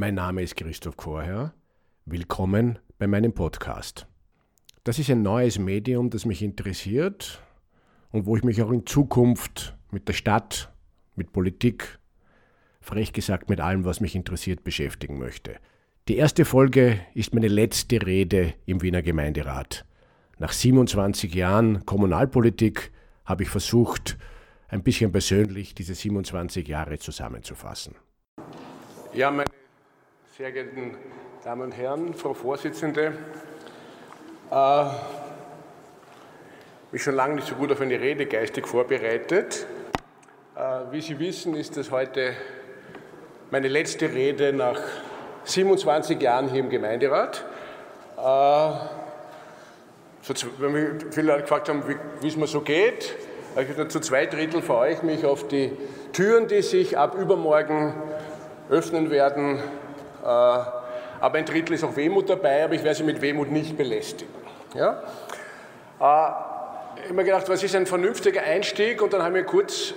Mein 0.00 0.14
Name 0.14 0.40
ist 0.40 0.56
Christoph 0.56 0.96
Chorherr. 0.96 1.52
Willkommen 2.06 2.78
bei 2.98 3.06
meinem 3.06 3.34
Podcast. 3.34 4.06
Das 4.82 4.98
ist 4.98 5.10
ein 5.10 5.20
neues 5.20 5.58
Medium, 5.58 6.08
das 6.08 6.24
mich 6.24 6.42
interessiert 6.42 7.42
und 8.10 8.24
wo 8.24 8.34
ich 8.34 8.42
mich 8.42 8.62
auch 8.62 8.70
in 8.70 8.86
Zukunft 8.86 9.76
mit 9.90 10.08
der 10.08 10.14
Stadt, 10.14 10.72
mit 11.16 11.32
Politik, 11.32 11.98
frech 12.80 13.12
gesagt 13.12 13.50
mit 13.50 13.60
allem, 13.60 13.84
was 13.84 14.00
mich 14.00 14.16
interessiert, 14.16 14.64
beschäftigen 14.64 15.18
möchte. 15.18 15.56
Die 16.08 16.16
erste 16.16 16.46
Folge 16.46 16.98
ist 17.12 17.34
meine 17.34 17.48
letzte 17.48 18.00
Rede 18.00 18.54
im 18.64 18.80
Wiener 18.80 19.02
Gemeinderat. 19.02 19.84
Nach 20.38 20.52
27 20.52 21.34
Jahren 21.34 21.84
Kommunalpolitik 21.84 22.90
habe 23.26 23.42
ich 23.42 23.50
versucht, 23.50 24.16
ein 24.68 24.82
bisschen 24.82 25.12
persönlich 25.12 25.74
diese 25.74 25.94
27 25.94 26.66
Jahre 26.66 26.98
zusammenzufassen. 26.98 27.96
Ja, 29.12 29.30
meine 29.30 29.59
sehr 30.40 30.52
geehrten 30.52 30.96
Damen 31.44 31.60
und 31.60 31.72
Herren, 31.72 32.14
Frau 32.14 32.32
Vorsitzende, 32.32 33.12
äh, 34.50 34.84
mich 36.92 37.02
schon 37.02 37.14
lange 37.14 37.34
nicht 37.34 37.46
so 37.46 37.56
gut 37.56 37.70
auf 37.70 37.82
eine 37.82 38.00
Rede 38.00 38.24
geistig 38.24 38.66
vorbereitet. 38.66 39.66
Äh, 40.56 40.60
wie 40.92 41.02
Sie 41.02 41.18
wissen, 41.18 41.54
ist 41.54 41.76
das 41.76 41.90
heute 41.90 42.32
meine 43.50 43.68
letzte 43.68 44.14
Rede 44.14 44.54
nach 44.54 44.80
27 45.44 46.18
Jahren 46.22 46.48
hier 46.48 46.60
im 46.60 46.70
Gemeinderat. 46.70 47.44
Äh, 48.16 48.70
so, 50.22 50.46
wenn 50.56 50.72
mich 50.72 51.04
viele 51.10 51.32
Leute 51.32 51.42
gefragt 51.42 51.68
haben, 51.68 51.82
wie 52.22 52.28
es 52.28 52.38
mir 52.38 52.46
so 52.46 52.62
geht, 52.62 53.14
habe 53.56 53.66
ich 53.78 53.88
zu 53.88 54.00
zwei 54.00 54.24
Drittel 54.24 54.62
freue 54.62 54.94
ich 54.94 55.02
mich 55.02 55.26
auf 55.26 55.48
die 55.48 55.70
Türen, 56.14 56.48
die 56.48 56.62
sich 56.62 56.96
ab 56.96 57.14
übermorgen 57.14 57.92
öffnen 58.70 59.10
werden. 59.10 59.60
Äh, 60.22 60.26
aber 60.26 61.38
ein 61.38 61.44
Drittel 61.44 61.74
ist 61.74 61.84
auch 61.84 61.96
Wehmut 61.96 62.28
dabei, 62.30 62.64
aber 62.64 62.74
ich 62.74 62.82
werde 62.82 62.96
sie 62.96 63.04
mit 63.04 63.20
Wehmut 63.20 63.50
nicht 63.50 63.76
belästigen. 63.76 64.34
Ja? 64.74 65.02
Äh, 66.00 67.12
mir 67.12 67.24
gedacht, 67.24 67.48
was 67.48 67.62
ist 67.62 67.74
ein 67.74 67.86
vernünftiger 67.86 68.42
Einstieg? 68.42 69.02
Und 69.02 69.12
dann 69.12 69.22
habe 69.22 69.38
ich 69.38 69.44
mir 69.44 69.50
kurz 69.50 69.94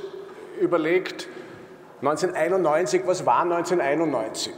überlegt, 0.59 1.27
1991, 2.01 3.03
was 3.05 3.25
war 3.25 3.41
1991? 3.41 4.53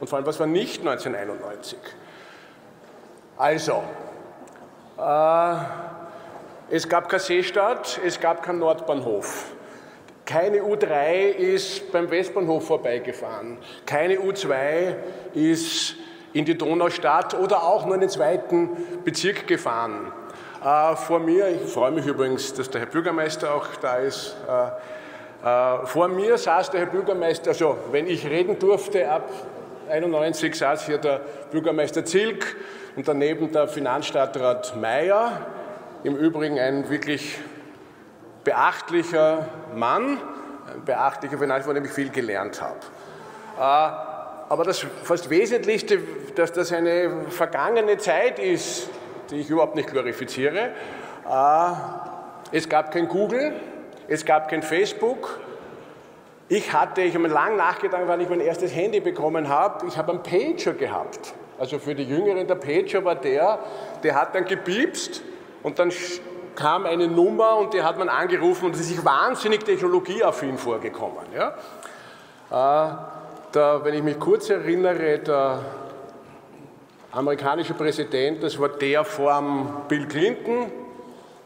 Und 0.00 0.08
vor 0.08 0.16
allem, 0.16 0.26
was 0.26 0.40
war 0.40 0.46
nicht 0.46 0.80
1991? 0.80 1.78
Also, 3.36 3.82
äh, 4.98 5.54
es 6.70 6.88
gab 6.88 7.08
keine 7.08 7.20
Seestadt, 7.20 8.00
es 8.04 8.18
gab 8.18 8.42
keinen 8.42 8.58
Nordbahnhof. 8.58 9.52
Keine 10.32 10.62
U3 10.62 11.32
ist 11.36 11.92
beim 11.92 12.10
Westbahnhof 12.10 12.66
vorbeigefahren. 12.66 13.58
Keine 13.84 14.14
U2 14.14 14.94
ist 15.34 15.94
in 16.32 16.46
die 16.46 16.56
Donaustadt 16.56 17.34
oder 17.34 17.62
auch 17.62 17.84
nur 17.84 17.96
in 17.96 18.00
den 18.00 18.08
zweiten 18.08 18.70
Bezirk 19.04 19.46
gefahren. 19.46 20.10
Äh, 20.64 20.96
vor 20.96 21.18
mir, 21.18 21.48
ich 21.48 21.70
freue 21.70 21.90
mich 21.90 22.06
übrigens, 22.06 22.54
dass 22.54 22.70
der 22.70 22.80
Herr 22.80 22.88
Bürgermeister 22.88 23.54
auch 23.54 23.66
da 23.82 23.96
ist, 23.96 24.34
äh, 24.48 25.46
äh, 25.46 25.86
vor 25.86 26.08
mir 26.08 26.38
saß 26.38 26.70
der 26.70 26.80
Herr 26.80 26.86
Bürgermeister, 26.86 27.50
also 27.50 27.76
wenn 27.90 28.06
ich 28.06 28.24
reden 28.24 28.58
durfte, 28.58 29.10
ab 29.10 29.28
91 29.90 30.54
saß 30.54 30.86
hier 30.86 30.96
der 30.96 31.20
Bürgermeister 31.50 32.06
Zilk 32.06 32.56
und 32.96 33.06
daneben 33.06 33.52
der 33.52 33.68
Finanzstadtrat 33.68 34.76
Mayer. 34.76 35.46
Im 36.04 36.16
Übrigen 36.16 36.58
ein 36.58 36.88
wirklich 36.88 37.38
beachtlicher 38.44 39.48
Mann, 39.74 40.18
ein 40.72 40.84
beachtlicher 40.84 41.38
Finanzmann, 41.38 41.62
von 41.62 41.74
dem 41.74 41.84
ich 41.84 41.92
viel 41.92 42.10
gelernt 42.10 42.60
habe. 42.60 42.78
Äh, 43.58 44.12
aber 44.48 44.64
das 44.64 44.84
fast 45.04 45.30
Wesentlichste, 45.30 45.98
dass 46.34 46.52
das 46.52 46.72
eine 46.72 47.26
vergangene 47.30 47.96
Zeit 47.98 48.38
ist, 48.38 48.88
die 49.30 49.36
ich 49.36 49.50
überhaupt 49.50 49.76
nicht 49.76 49.90
glorifiziere. 49.90 50.70
Äh, 51.28 51.72
es 52.50 52.68
gab 52.68 52.92
kein 52.92 53.08
Google, 53.08 53.54
es 54.08 54.24
gab 54.24 54.48
kein 54.48 54.62
Facebook. 54.62 55.40
Ich 56.48 56.72
hatte, 56.72 57.00
ich 57.00 57.14
habe 57.14 57.26
mir 57.26 57.32
lange 57.32 57.56
nachgedacht, 57.56 58.02
wann 58.06 58.20
ich 58.20 58.28
mein 58.28 58.40
erstes 58.40 58.74
Handy 58.74 59.00
bekommen 59.00 59.48
habe, 59.48 59.86
ich 59.86 59.96
habe 59.96 60.12
einen 60.12 60.22
Pager 60.22 60.74
gehabt. 60.74 61.32
Also 61.58 61.78
für 61.78 61.94
die 61.94 62.04
Jüngeren, 62.04 62.46
der 62.46 62.56
Pager 62.56 63.04
war 63.04 63.14
der, 63.14 63.58
der 64.02 64.14
hat 64.14 64.34
dann 64.34 64.44
gepiepst 64.44 65.22
und 65.62 65.78
dann 65.78 65.90
kam 66.54 66.86
eine 66.86 67.08
Nummer 67.08 67.56
und 67.56 67.74
die 67.74 67.82
hat 67.82 67.98
man 67.98 68.08
angerufen 68.08 68.66
und 68.66 68.74
es 68.74 68.80
ist 68.80 68.88
sich 68.88 69.04
wahnsinnig 69.04 69.64
technologieaffin 69.64 70.58
vorgekommen. 70.58 71.26
Ja? 71.34 71.54
Äh, 72.50 72.94
da, 73.52 73.84
wenn 73.84 73.94
ich 73.94 74.02
mich 74.02 74.18
kurz 74.18 74.50
erinnere, 74.50 75.18
der 75.18 75.60
amerikanische 77.12 77.74
Präsident, 77.74 78.42
das 78.42 78.58
war 78.58 78.70
der 78.70 79.04
vor 79.04 79.84
Bill 79.88 80.06
Clinton, 80.06 80.72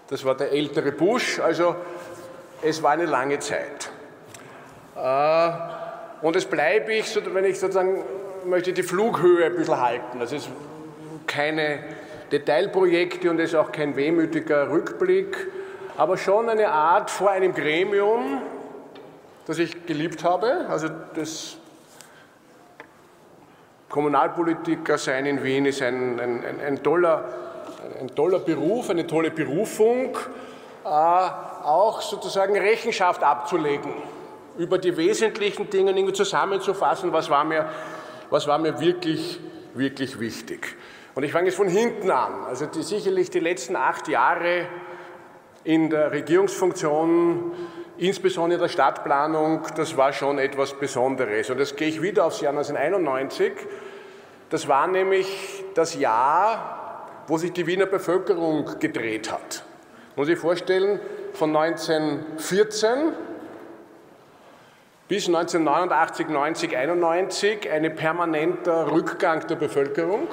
das 0.09 0.25
war 0.25 0.37
der 0.37 0.53
ältere 0.53 0.93
Bush, 0.93 1.41
also 1.41 1.75
es 2.63 2.83
war 2.83 2.93
eine 2.93 3.07
lange 3.07 3.39
Zeit. 3.39 3.91
Äh, 4.97 5.51
und 6.23 6.37
es 6.37 6.45
bleibe 6.45 6.95
ich, 6.95 7.19
wenn 7.35 7.45
ich 7.45 7.59
sozusagen 7.59 8.05
möchte 8.45 8.73
die 8.73 8.83
Flughöhe 8.83 9.47
ein 9.47 9.57
bisschen 9.57 9.81
halten. 9.81 10.21
Das 10.21 10.33
ist 10.33 10.49
keine 11.27 11.81
Detailprojekte 12.33 13.31
und 13.31 13.39
es 13.39 13.51
ist 13.51 13.55
auch 13.57 13.73
kein 13.73 13.97
wehmütiger 13.97 14.71
Rückblick, 14.71 15.49
aber 15.97 16.17
schon 16.17 16.49
eine 16.49 16.69
Art 16.69 17.11
vor 17.11 17.31
einem 17.31 17.55
Gremium, 17.55 18.43
das 19.47 19.59
ich 19.59 19.87
geliebt 19.87 20.25
habe. 20.25 20.67
Also 20.69 20.89
das 21.15 21.57
Kommunalpolitiker 23.89 24.99
sein 24.99 25.27
in 25.27 25.43
Wien 25.43 25.67
ist 25.67 25.83
ein, 25.83 26.19
ein, 26.21 26.45
ein, 26.45 26.61
ein 26.61 26.83
toller, 26.83 27.25
ein 28.01 28.09
toller 28.15 28.41
Beruf, 28.41 28.91
eine 28.91 29.07
tolle 29.07 29.31
Berufung, 29.31 30.17
äh, 30.85 30.89
auch 30.89 32.01
sozusagen 32.01 32.57
Rechenschaft 32.57 33.23
abzulegen 33.23 33.93
über 34.59 34.79
die 34.79 34.97
wesentlichen 34.97 35.69
Dinge 35.71 36.13
zusammenzufassen, 36.13 37.13
was 37.13 37.29
war 37.31 37.45
mir, 37.45 37.69
was 38.31 38.47
war 38.47 38.59
mir 38.59 38.81
wirklich, 38.81 39.39
wirklich 39.75 40.19
wichtig. 40.19 40.77
Und 41.17 41.23
ich 41.23 41.33
fange 41.33 41.47
jetzt 41.47 41.57
von 41.57 41.67
hinten 41.67 42.11
an. 42.11 42.45
Also 42.45 42.67
die, 42.67 42.83
sicherlich 42.83 43.31
die 43.31 43.41
letzten 43.41 43.75
acht 43.75 44.07
Jahre 44.07 44.67
in 45.65 45.89
der 45.89 46.13
Regierungsfunktion, 46.13 47.53
insbesondere 47.97 48.61
der 48.61 48.69
Stadtplanung, 48.69 49.63
das 49.77 49.97
war 49.97 50.13
schon 50.13 50.39
etwas 50.39 50.75
Besonderes. 50.75 51.49
Und 51.49 51.59
jetzt 51.59 51.79
gehe 51.79 51.89
ich 51.89 52.03
wieder 52.03 52.27
aufs 52.27 52.43
Jahr 52.43 52.53
1991. 52.53 53.53
Das 54.51 54.69
war 54.69 54.87
nämlich 54.89 55.65
das 55.73 55.95
Jahr, 55.95 57.09
wo 57.29 57.39
sich 57.39 57.55
die 57.55 57.67
Wiener 57.67 57.87
Bevölkerung 57.87 58.79
gedreht 58.79 59.33
hat. 59.33 59.65
Muss 60.17 60.29
ich 60.29 60.39
vorstellen, 60.39 61.01
von 61.33 61.57
1914 61.57 63.15
bis 65.09 65.29
1989, 65.29 66.29
90, 66.29 66.77
91 66.77 67.71
ein 67.71 67.95
permanenter 67.97 68.93
Rückgang 68.93 69.47
der 69.47 69.57
Bevölkerung 69.57 70.29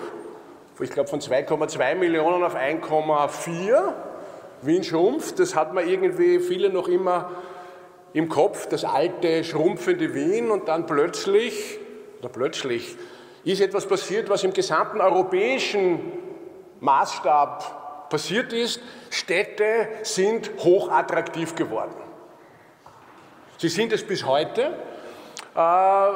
ich 0.80 0.90
glaube 0.90 1.10
von 1.10 1.20
2,2 1.20 1.96
Millionen 1.96 2.44
auf 2.44 2.56
1,4. 2.56 3.94
Wien 4.62 4.84
schrumpft, 4.84 5.40
das 5.40 5.56
hat 5.56 5.74
man 5.74 5.88
irgendwie 5.88 6.40
viele 6.40 6.70
noch 6.70 6.88
immer 6.88 7.32
im 8.14 8.30
Kopf, 8.30 8.68
das 8.68 8.86
alte, 8.86 9.44
schrumpfende 9.44 10.14
Wien 10.14 10.52
und 10.52 10.68
dann 10.68 10.86
plötzlich, 10.86 11.80
oder 12.20 12.30
plötzlich, 12.30 12.96
ist 13.44 13.60
etwas 13.60 13.86
passiert, 13.88 14.30
was 14.30 14.44
im 14.44 14.54
gesamten 14.54 15.02
europäischen 15.02 16.00
Maßstab 16.80 18.10
passiert 18.10 18.54
ist. 18.54 18.80
Städte 19.10 19.90
sind 20.04 20.52
hochattraktiv 20.60 21.56
geworden. 21.56 21.96
Sie 23.58 23.70
sind 23.70 23.92
es 23.92 24.04
bis 24.06 24.26
heute. 24.26 24.78
Äh, 25.56 26.10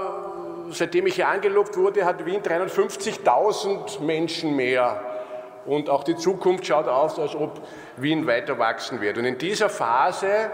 seitdem 0.72 1.08
ich 1.08 1.16
hier 1.16 1.28
angelobt 1.28 1.78
wurde, 1.78 2.06
hat 2.06 2.26
Wien 2.26 2.42
350.000 2.42 4.02
Menschen 4.02 4.56
mehr. 4.56 5.02
Und 5.66 5.90
auch 5.90 6.04
die 6.04 6.16
Zukunft 6.16 6.66
schaut 6.66 6.88
aus, 6.88 7.20
als 7.20 7.36
ob 7.36 7.62
Wien 7.98 8.26
weiter 8.26 8.58
wachsen 8.58 9.02
wird. 9.02 9.18
Und 9.18 9.26
in 9.26 9.38
dieser 9.38 9.70
Phase 9.70 10.50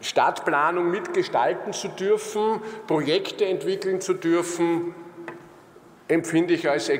Stadtplanung 0.00 0.90
mitgestalten 0.90 1.72
zu 1.72 1.88
dürfen, 1.88 2.60
Projekte 2.86 3.46
entwickeln 3.46 4.00
zu 4.00 4.14
dürfen, 4.14 4.94
empfinde 6.08 6.54
ich 6.54 6.68
als 6.68 6.90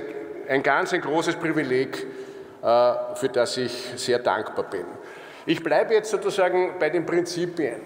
ein 0.49 0.62
ganz 0.62 0.93
ein 0.93 1.00
großes 1.00 1.37
Privileg, 1.37 2.06
äh, 2.62 2.93
für 3.14 3.29
das 3.29 3.56
ich 3.56 3.93
sehr 3.97 4.19
dankbar 4.19 4.64
bin. 4.64 4.87
Ich 5.44 5.62
bleibe 5.62 5.94
jetzt 5.94 6.11
sozusagen 6.11 6.75
bei 6.79 6.91
den 6.91 7.06
Prinzipien. 7.06 7.81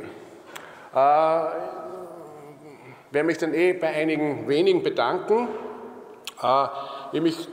Äh, 3.10 3.14
werde 3.14 3.26
mich 3.26 3.38
dann 3.38 3.54
eh 3.54 3.72
bei 3.72 3.88
einigen 3.88 4.48
wenigen 4.48 4.82
bedanken. 4.82 5.48
Äh, 5.48 5.48
ich 6.38 6.42
habe 6.42 7.20
mich 7.20 7.48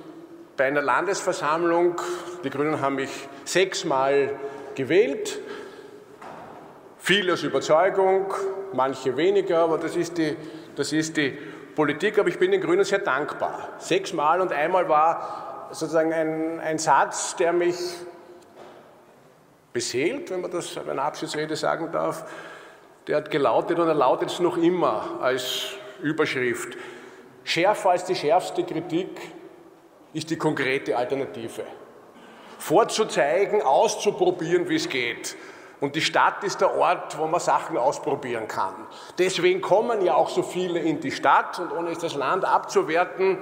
bei 0.56 0.66
einer 0.66 0.82
Landesversammlung, 0.82 1.96
die 2.44 2.50
Grünen 2.50 2.82
haben 2.82 2.96
mich 2.96 3.12
sechsmal 3.46 4.32
gewählt, 4.76 5.40
viele 6.98 7.34
aus 7.34 7.44
Überzeugung, 7.44 8.34
manche 8.74 9.16
weniger, 9.18 9.60
aber 9.60 9.78
das 9.78 9.96
ist 9.96 10.18
die, 10.18 10.36
das 10.76 10.94
ist 10.94 11.16
die 11.18 11.38
Politik, 11.76 12.18
aber 12.18 12.30
ich 12.30 12.40
bin 12.40 12.52
den 12.52 12.62
Grünen 12.62 12.84
sehr 12.84 13.00
dankbar. 13.00 13.70
Sechsmal 13.78 14.42
und 14.42 14.52
einmal 14.52 14.90
war 14.90 15.70
sozusagen 15.72 16.12
ein, 16.12 16.60
ein 16.60 16.80
Satz, 16.80 17.36
der 17.36 17.54
mich 17.54 17.78
beseelt, 19.74 20.32
wenn 20.32 20.42
man 20.42 20.50
das 20.50 20.76
in 20.76 20.90
einer 20.90 21.04
Abschiedsrede 21.04 21.56
sagen 21.56 21.92
darf. 21.92 22.26
Der 23.08 23.18
hat 23.18 23.32
gelautet 23.32 23.80
und 23.80 23.88
er 23.88 23.94
lautet 23.94 24.30
es 24.30 24.40
noch 24.40 24.58
immer 24.58 25.20
als 25.22 25.68
Überschrift. 26.02 26.78
Schärfer 27.44 27.92
als 27.92 28.04
die 28.04 28.16
schärfste 28.16 28.64
Kritik 28.64 29.10
ist 30.14 30.30
die 30.30 30.38
konkrete 30.38 30.98
Alternative. 30.98 31.64
Vorzuzeigen, 32.58 33.62
auszuprobieren, 33.62 34.68
wie 34.68 34.76
es 34.76 34.90
geht. 34.90 35.38
Und 35.80 35.96
die 35.96 36.02
Stadt 36.02 36.44
ist 36.44 36.60
der 36.60 36.76
Ort, 36.76 37.18
wo 37.18 37.28
man 37.28 37.40
Sachen 37.40 37.78
ausprobieren 37.78 38.48
kann. 38.48 38.74
Deswegen 39.18 39.62
kommen 39.62 40.04
ja 40.04 40.16
auch 40.16 40.30
so 40.30 40.42
viele 40.42 40.80
in 40.80 41.00
die 41.00 41.12
Stadt 41.12 41.60
und 41.60 41.72
ohne 41.72 41.94
das 41.94 42.16
Land 42.16 42.44
abzuwerten, 42.44 43.38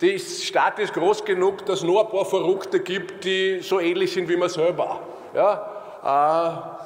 die 0.00 0.18
Stadt 0.18 0.78
ist 0.78 0.94
groß 0.94 1.26
genug, 1.26 1.66
dass 1.66 1.80
es 1.80 1.84
nur 1.84 2.06
ein 2.06 2.10
paar 2.10 2.24
Verrückte 2.24 2.80
gibt, 2.80 3.24
die 3.24 3.60
so 3.60 3.80
ähnlich 3.80 4.12
sind 4.12 4.30
wie 4.30 4.36
man 4.36 4.48
selber. 4.48 5.00
Ja? 5.34 6.79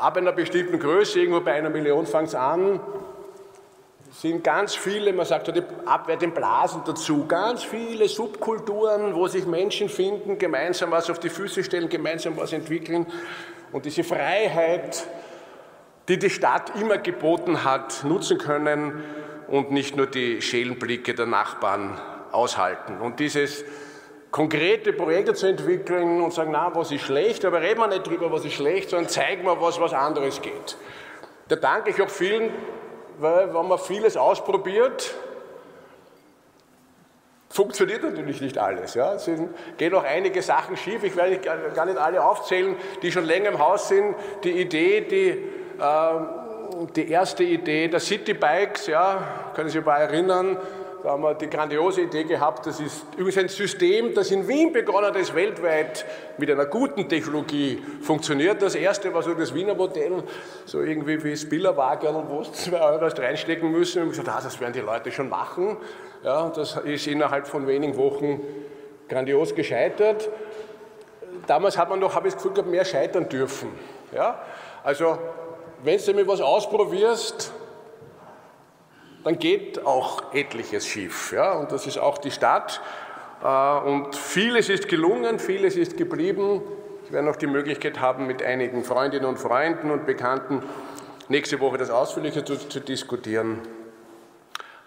Ab 0.00 0.16
einer 0.16 0.32
bestimmten 0.32 0.78
Größe, 0.78 1.20
irgendwo 1.20 1.40
bei 1.42 1.52
einer 1.52 1.68
Million 1.68 2.06
fängt 2.06 2.28
es 2.28 2.34
an, 2.34 2.80
sind 4.10 4.42
ganz 4.42 4.74
viele, 4.74 5.12
man 5.12 5.26
sagt 5.26 5.48
heute 5.48 5.62
abwertend 5.84 6.34
Blasen 6.34 6.80
dazu, 6.86 7.26
ganz 7.26 7.64
viele 7.64 8.08
Subkulturen, 8.08 9.14
wo 9.14 9.28
sich 9.28 9.44
Menschen 9.44 9.90
finden, 9.90 10.38
gemeinsam 10.38 10.90
was 10.90 11.10
auf 11.10 11.18
die 11.18 11.28
Füße 11.28 11.62
stellen, 11.62 11.90
gemeinsam 11.90 12.34
was 12.38 12.54
entwickeln. 12.54 13.04
Und 13.72 13.84
diese 13.84 14.02
Freiheit, 14.02 15.06
die 16.08 16.18
die 16.18 16.30
Stadt 16.30 16.72
immer 16.80 16.96
geboten 16.96 17.62
hat, 17.62 18.02
nutzen 18.02 18.38
können 18.38 19.04
und 19.48 19.70
nicht 19.70 19.96
nur 19.96 20.06
die 20.06 20.40
Schelenblicke 20.40 21.14
der 21.14 21.26
Nachbarn 21.26 22.00
aushalten. 22.32 23.02
Und 23.02 23.20
dieses 23.20 23.66
konkrete 24.30 24.92
Projekte 24.92 25.34
zu 25.34 25.46
entwickeln 25.46 26.20
und 26.20 26.32
sagen, 26.32 26.52
na, 26.52 26.70
was 26.74 26.92
ist 26.92 27.02
schlecht, 27.02 27.44
aber 27.44 27.60
reden 27.60 27.80
wir 27.80 27.88
nicht 27.88 28.06
drüber, 28.06 28.30
was 28.30 28.44
ist 28.44 28.54
schlecht, 28.54 28.90
sondern 28.90 29.08
zeigen 29.08 29.44
wir, 29.44 29.60
was 29.60 29.80
was 29.80 29.92
anderes 29.92 30.40
geht. 30.40 30.76
Da 31.48 31.56
danke 31.56 31.90
ich 31.90 32.00
auch 32.00 32.10
vielen, 32.10 32.50
weil 33.18 33.52
wenn 33.52 33.66
man 33.66 33.78
vieles 33.78 34.16
ausprobiert, 34.16 35.14
funktioniert 37.48 38.04
natürlich 38.04 38.40
nicht 38.40 38.56
alles. 38.56 38.94
Ja. 38.94 39.14
Es 39.14 39.28
gehen 39.76 39.94
auch 39.94 40.04
einige 40.04 40.40
Sachen 40.42 40.76
schief. 40.76 41.02
Ich 41.02 41.16
werde 41.16 41.38
gar 41.38 41.84
nicht 41.84 41.98
alle 41.98 42.24
aufzählen, 42.24 42.76
die 43.02 43.10
schon 43.10 43.24
länger 43.24 43.50
im 43.50 43.58
Haus 43.58 43.88
sind. 43.88 44.14
Die 44.44 44.60
Idee, 44.60 45.00
die, 45.00 45.30
äh, 45.30 46.86
die 46.94 47.10
erste 47.10 47.42
Idee 47.42 47.88
der 47.88 47.98
Citybikes, 47.98 48.86
ja, 48.86 49.50
können 49.54 49.68
Sie 49.68 49.78
sich 49.78 49.84
mal 49.84 49.96
erinnern, 49.96 50.56
da 51.02 51.10
haben 51.10 51.22
wir 51.22 51.34
die 51.34 51.48
grandiose 51.48 52.02
Idee 52.02 52.24
gehabt, 52.24 52.66
das 52.66 52.78
ist 52.78 53.04
übrigens 53.16 53.38
ein 53.38 53.48
System, 53.48 54.14
das 54.14 54.30
in 54.30 54.46
Wien 54.46 54.72
begonnen 54.72 55.06
hat, 55.06 55.16
das 55.16 55.34
weltweit 55.34 56.04
mit 56.36 56.50
einer 56.50 56.66
guten 56.66 57.08
Technologie 57.08 57.82
funktioniert. 58.02 58.60
Das 58.60 58.74
erste 58.74 59.12
war 59.14 59.22
so 59.22 59.32
das 59.34 59.54
Wiener 59.54 59.74
Modell, 59.74 60.22
so 60.66 60.82
irgendwie 60.82 61.22
wie 61.24 61.36
Spillerwagen, 61.36 62.14
wo 62.28 62.40
es 62.40 62.52
zwei 62.52 62.80
Euro 62.80 63.06
reinstecken 63.06 63.70
müssen. 63.70 64.02
Und 64.02 64.10
ich 64.10 64.18
gesagt, 64.18 64.28
ah, 64.28 64.40
das 64.42 64.60
werden 64.60 64.74
die 64.74 64.80
Leute 64.80 65.10
schon 65.10 65.28
machen. 65.28 65.78
Ja, 66.22 66.50
das 66.50 66.76
ist 66.76 67.06
innerhalb 67.06 67.46
von 67.46 67.66
wenigen 67.66 67.96
Wochen 67.96 68.40
grandios 69.08 69.54
gescheitert. 69.54 70.28
Damals 71.46 71.78
hat 71.78 71.88
man 71.88 71.98
noch, 71.98 72.14
habe 72.14 72.28
ich 72.28 72.34
das 72.34 72.42
Gefühl 72.42 72.54
gehabt, 72.54 72.70
mehr 72.70 72.84
scheitern 72.84 73.28
dürfen. 73.28 73.70
Ja? 74.14 74.42
Also, 74.84 75.18
wenn 75.82 75.98
du 75.98 76.14
mit 76.14 76.28
was 76.28 76.40
ausprobierst, 76.40 77.52
dann 79.24 79.38
geht 79.38 79.84
auch 79.84 80.32
etliches 80.32 80.86
schief. 80.86 81.32
Ja? 81.32 81.52
Und 81.52 81.72
das 81.72 81.86
ist 81.86 81.98
auch 81.98 82.18
die 82.18 82.30
Stadt. 82.30 82.80
Äh, 83.42 83.46
und 83.46 84.16
vieles 84.16 84.68
ist 84.68 84.88
gelungen, 84.88 85.38
vieles 85.38 85.76
ist 85.76 85.96
geblieben. 85.96 86.62
Ich 87.04 87.12
werde 87.12 87.26
noch 87.26 87.36
die 87.36 87.46
Möglichkeit 87.46 88.00
haben, 88.00 88.26
mit 88.26 88.42
einigen 88.42 88.84
Freundinnen 88.84 89.26
und 89.26 89.38
Freunden 89.38 89.90
und 89.90 90.06
Bekannten 90.06 90.62
nächste 91.28 91.60
Woche 91.60 91.78
das 91.78 91.90
ausführlicher 91.90 92.44
zu, 92.44 92.56
zu 92.56 92.80
diskutieren. 92.80 93.60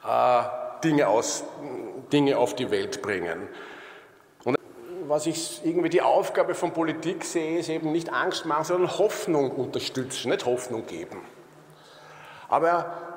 Äh, 0.08 0.44
Dinge, 0.84 1.08
aus, 1.08 1.46
Dinge 2.12 2.38
auf 2.38 2.56
die 2.56 2.70
Welt 2.70 3.02
bringen. 3.02 3.48
Und 4.44 4.58
was 5.08 5.26
ich 5.26 5.62
irgendwie 5.64 5.90
die 5.90 6.02
Aufgabe 6.02 6.56
von 6.56 6.74
Politik 6.74 7.24
sehe, 7.24 7.60
ist 7.60 7.70
eben 7.70 7.92
nicht 7.94 8.12
Angst 8.12 8.46
machen, 8.46 8.66
sondern 8.66 8.98
Hoffnung 8.98 9.52
unterstützen, 9.52 10.32
nicht 10.32 10.46
Hoffnung 10.46 10.86
geben. 10.86 11.22
Aber 12.50 13.13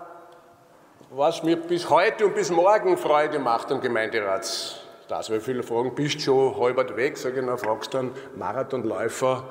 was 1.17 1.43
mir 1.43 1.57
bis 1.57 1.89
heute 1.89 2.27
und 2.27 2.35
bis 2.35 2.51
morgen 2.51 2.99
Freude 2.99 3.39
macht 3.39 3.73
am 3.73 3.81
Gemeinderat, 3.81 4.83
das, 5.09 5.31
weil 5.31 5.41
viele 5.41 5.63
fragen, 5.63 5.95
bist 5.95 6.17
du 6.17 6.21
schon 6.21 6.61
halbert 6.61 6.95
weg? 6.95 7.17
Sage 7.17 7.41
ich, 7.41 7.47
na, 7.47 7.57
fragst 7.57 7.95
dann 7.95 8.11
Marathonläufer 8.37 9.45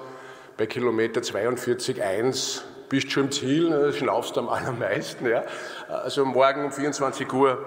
bei 0.57 0.67
Kilometer 0.67 1.21
42,1, 1.21 2.61
bist 2.87 3.07
du 3.07 3.09
schon 3.09 3.23
im 3.23 3.31
Ziel? 3.31 3.69
Na, 3.71 3.91
schnaufst 3.91 4.35
du 4.35 4.41
am 4.41 4.49
allermeisten. 4.49 5.27
Ja? 5.27 5.43
Also 5.87 6.23
morgen 6.23 6.65
um 6.65 6.71
24 6.71 7.33
Uhr 7.33 7.57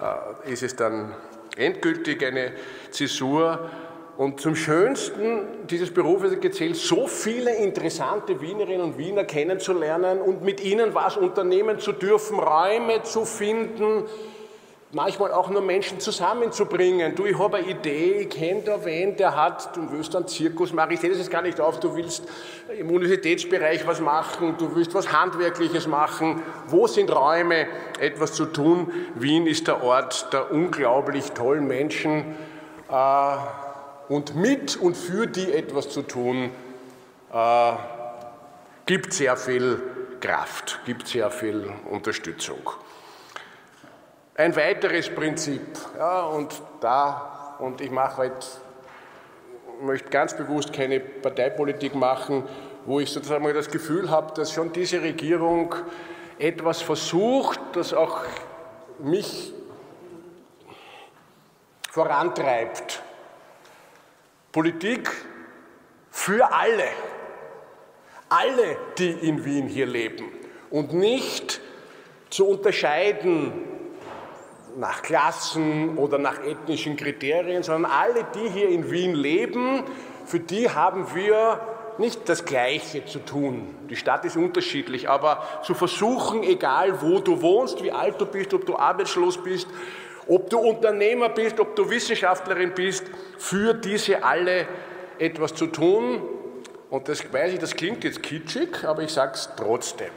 äh, 0.00 0.52
ist 0.52 0.64
es 0.64 0.74
dann 0.74 1.14
endgültig 1.56 2.24
eine 2.26 2.54
Zäsur. 2.90 3.70
Und 4.18 4.40
zum 4.40 4.56
Schönsten 4.56 5.42
dieses 5.70 5.94
Berufes 5.94 6.40
gezählt, 6.40 6.74
so 6.74 7.06
viele 7.06 7.54
interessante 7.54 8.40
Wienerinnen 8.40 8.80
und 8.80 8.98
Wiener 8.98 9.22
kennenzulernen 9.22 10.20
und 10.20 10.42
mit 10.42 10.60
ihnen 10.60 10.92
was 10.92 11.16
unternehmen 11.16 11.78
zu 11.78 11.92
dürfen, 11.92 12.40
Räume 12.40 13.04
zu 13.04 13.24
finden, 13.24 14.02
manchmal 14.90 15.30
auch 15.30 15.50
nur 15.50 15.62
Menschen 15.62 16.00
zusammenzubringen. 16.00 17.14
Du, 17.14 17.26
ich 17.26 17.38
habe 17.38 17.58
eine 17.58 17.68
Idee, 17.68 18.22
ich 18.22 18.30
kenne 18.30 18.62
da 18.62 18.84
wen, 18.84 19.16
der 19.16 19.36
hat, 19.36 19.76
du 19.76 19.92
willst 19.92 20.16
einen 20.16 20.26
Zirkus 20.26 20.72
machen, 20.72 20.90
ich 20.90 20.98
sehe 20.98 21.10
das 21.10 21.20
jetzt 21.20 21.30
gar 21.30 21.42
nicht 21.42 21.60
auf, 21.60 21.78
du 21.78 21.94
willst 21.94 22.24
im 22.76 22.90
Universitätsbereich 22.90 23.86
was 23.86 24.00
machen, 24.00 24.56
du 24.58 24.74
willst 24.74 24.94
was 24.94 25.12
Handwerkliches 25.12 25.86
machen. 25.86 26.42
Wo 26.66 26.88
sind 26.88 27.14
Räume, 27.14 27.68
etwas 28.00 28.32
zu 28.32 28.46
tun? 28.46 28.90
Wien 29.14 29.46
ist 29.46 29.68
der 29.68 29.80
Ort 29.84 30.32
der 30.32 30.50
unglaublich 30.50 31.30
tollen 31.30 31.68
Menschen. 31.68 32.34
Äh, 32.90 33.36
und 34.08 34.34
mit 34.34 34.76
und 34.76 34.96
für 34.96 35.26
die 35.26 35.52
etwas 35.52 35.88
zu 35.90 36.02
tun, 36.02 36.50
äh, 37.32 37.72
gibt 38.86 39.12
sehr 39.12 39.36
viel 39.36 39.80
Kraft, 40.20 40.80
gibt 40.86 41.06
sehr 41.06 41.30
viel 41.30 41.70
Unterstützung. 41.90 42.70
Ein 44.34 44.54
weiteres 44.56 45.10
Prinzip, 45.10 45.60
ja, 45.96 46.22
und 46.22 46.62
da, 46.80 47.56
und 47.58 47.80
ich 47.80 47.90
mache 47.90 48.18
halt, 48.18 48.46
möchte 49.82 50.08
ganz 50.10 50.36
bewusst 50.36 50.72
keine 50.72 51.00
Parteipolitik 51.00 51.94
machen, 51.94 52.44
wo 52.86 53.00
ich 53.00 53.10
sozusagen 53.10 53.42
mal 53.42 53.52
das 53.52 53.68
Gefühl 53.68 54.10
habe, 54.10 54.32
dass 54.34 54.52
schon 54.52 54.72
diese 54.72 55.02
Regierung 55.02 55.74
etwas 56.38 56.80
versucht, 56.80 57.60
das 57.72 57.92
auch 57.92 58.24
mich 59.00 59.52
vorantreibt 61.90 63.02
Politik 64.52 65.10
für 66.10 66.52
alle. 66.52 66.88
Alle, 68.28 68.76
die 68.98 69.10
in 69.10 69.44
Wien 69.44 69.68
hier 69.68 69.86
leben. 69.86 70.26
Und 70.70 70.92
nicht 70.92 71.60
zu 72.30 72.46
unterscheiden 72.46 73.52
nach 74.76 75.02
Klassen 75.02 75.96
oder 75.96 76.18
nach 76.18 76.42
ethnischen 76.44 76.96
Kriterien, 76.96 77.62
sondern 77.62 77.90
alle, 77.90 78.26
die 78.34 78.50
hier 78.50 78.68
in 78.68 78.90
Wien 78.90 79.14
leben, 79.14 79.82
für 80.24 80.40
die 80.40 80.70
haben 80.70 81.14
wir 81.14 81.60
nicht 81.98 82.28
das 82.28 82.44
Gleiche 82.44 83.04
zu 83.04 83.18
tun. 83.18 83.74
Die 83.90 83.96
Stadt 83.96 84.24
ist 84.24 84.36
unterschiedlich, 84.36 85.08
aber 85.08 85.42
zu 85.64 85.74
versuchen, 85.74 86.42
egal 86.42 87.02
wo 87.02 87.18
du 87.18 87.42
wohnst, 87.42 87.82
wie 87.82 87.90
alt 87.90 88.20
du 88.20 88.26
bist, 88.26 88.54
ob 88.54 88.66
du 88.66 88.76
arbeitslos 88.76 89.42
bist, 89.42 89.66
ob 90.28 90.50
du 90.50 90.58
Unternehmer 90.58 91.30
bist, 91.30 91.58
ob 91.58 91.74
du 91.74 91.88
Wissenschaftlerin 91.88 92.74
bist, 92.74 93.04
für 93.38 93.74
diese 93.74 94.22
alle 94.22 94.68
etwas 95.18 95.54
zu 95.54 95.66
tun. 95.66 96.22
Und 96.90 97.08
das 97.08 97.32
weiß 97.32 97.54
ich, 97.54 97.58
das 97.58 97.74
klingt 97.74 98.04
jetzt 98.04 98.22
kitschig, 98.22 98.84
aber 98.84 99.02
ich 99.02 99.12
sage 99.12 99.32
es 99.34 99.48
trotzdem. 99.56 100.10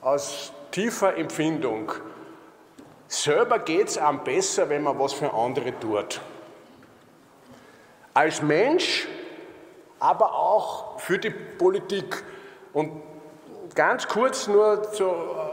Aus 0.00 0.52
tiefer 0.72 1.16
Empfindung. 1.16 1.92
Selber 3.06 3.58
geht 3.58 3.88
es 3.88 3.98
einem 3.98 4.24
besser, 4.24 4.68
wenn 4.68 4.82
man 4.82 4.98
was 4.98 5.12
für 5.12 5.32
andere 5.32 5.78
tut. 5.78 6.20
Als 8.14 8.42
Mensch, 8.42 9.06
aber 10.00 10.34
auch 10.34 10.98
für 10.98 11.18
die 11.18 11.30
Politik. 11.30 12.24
Und 12.72 13.02
ganz 13.74 14.08
kurz 14.08 14.46
nur, 14.48 14.90
zu, 14.92 15.04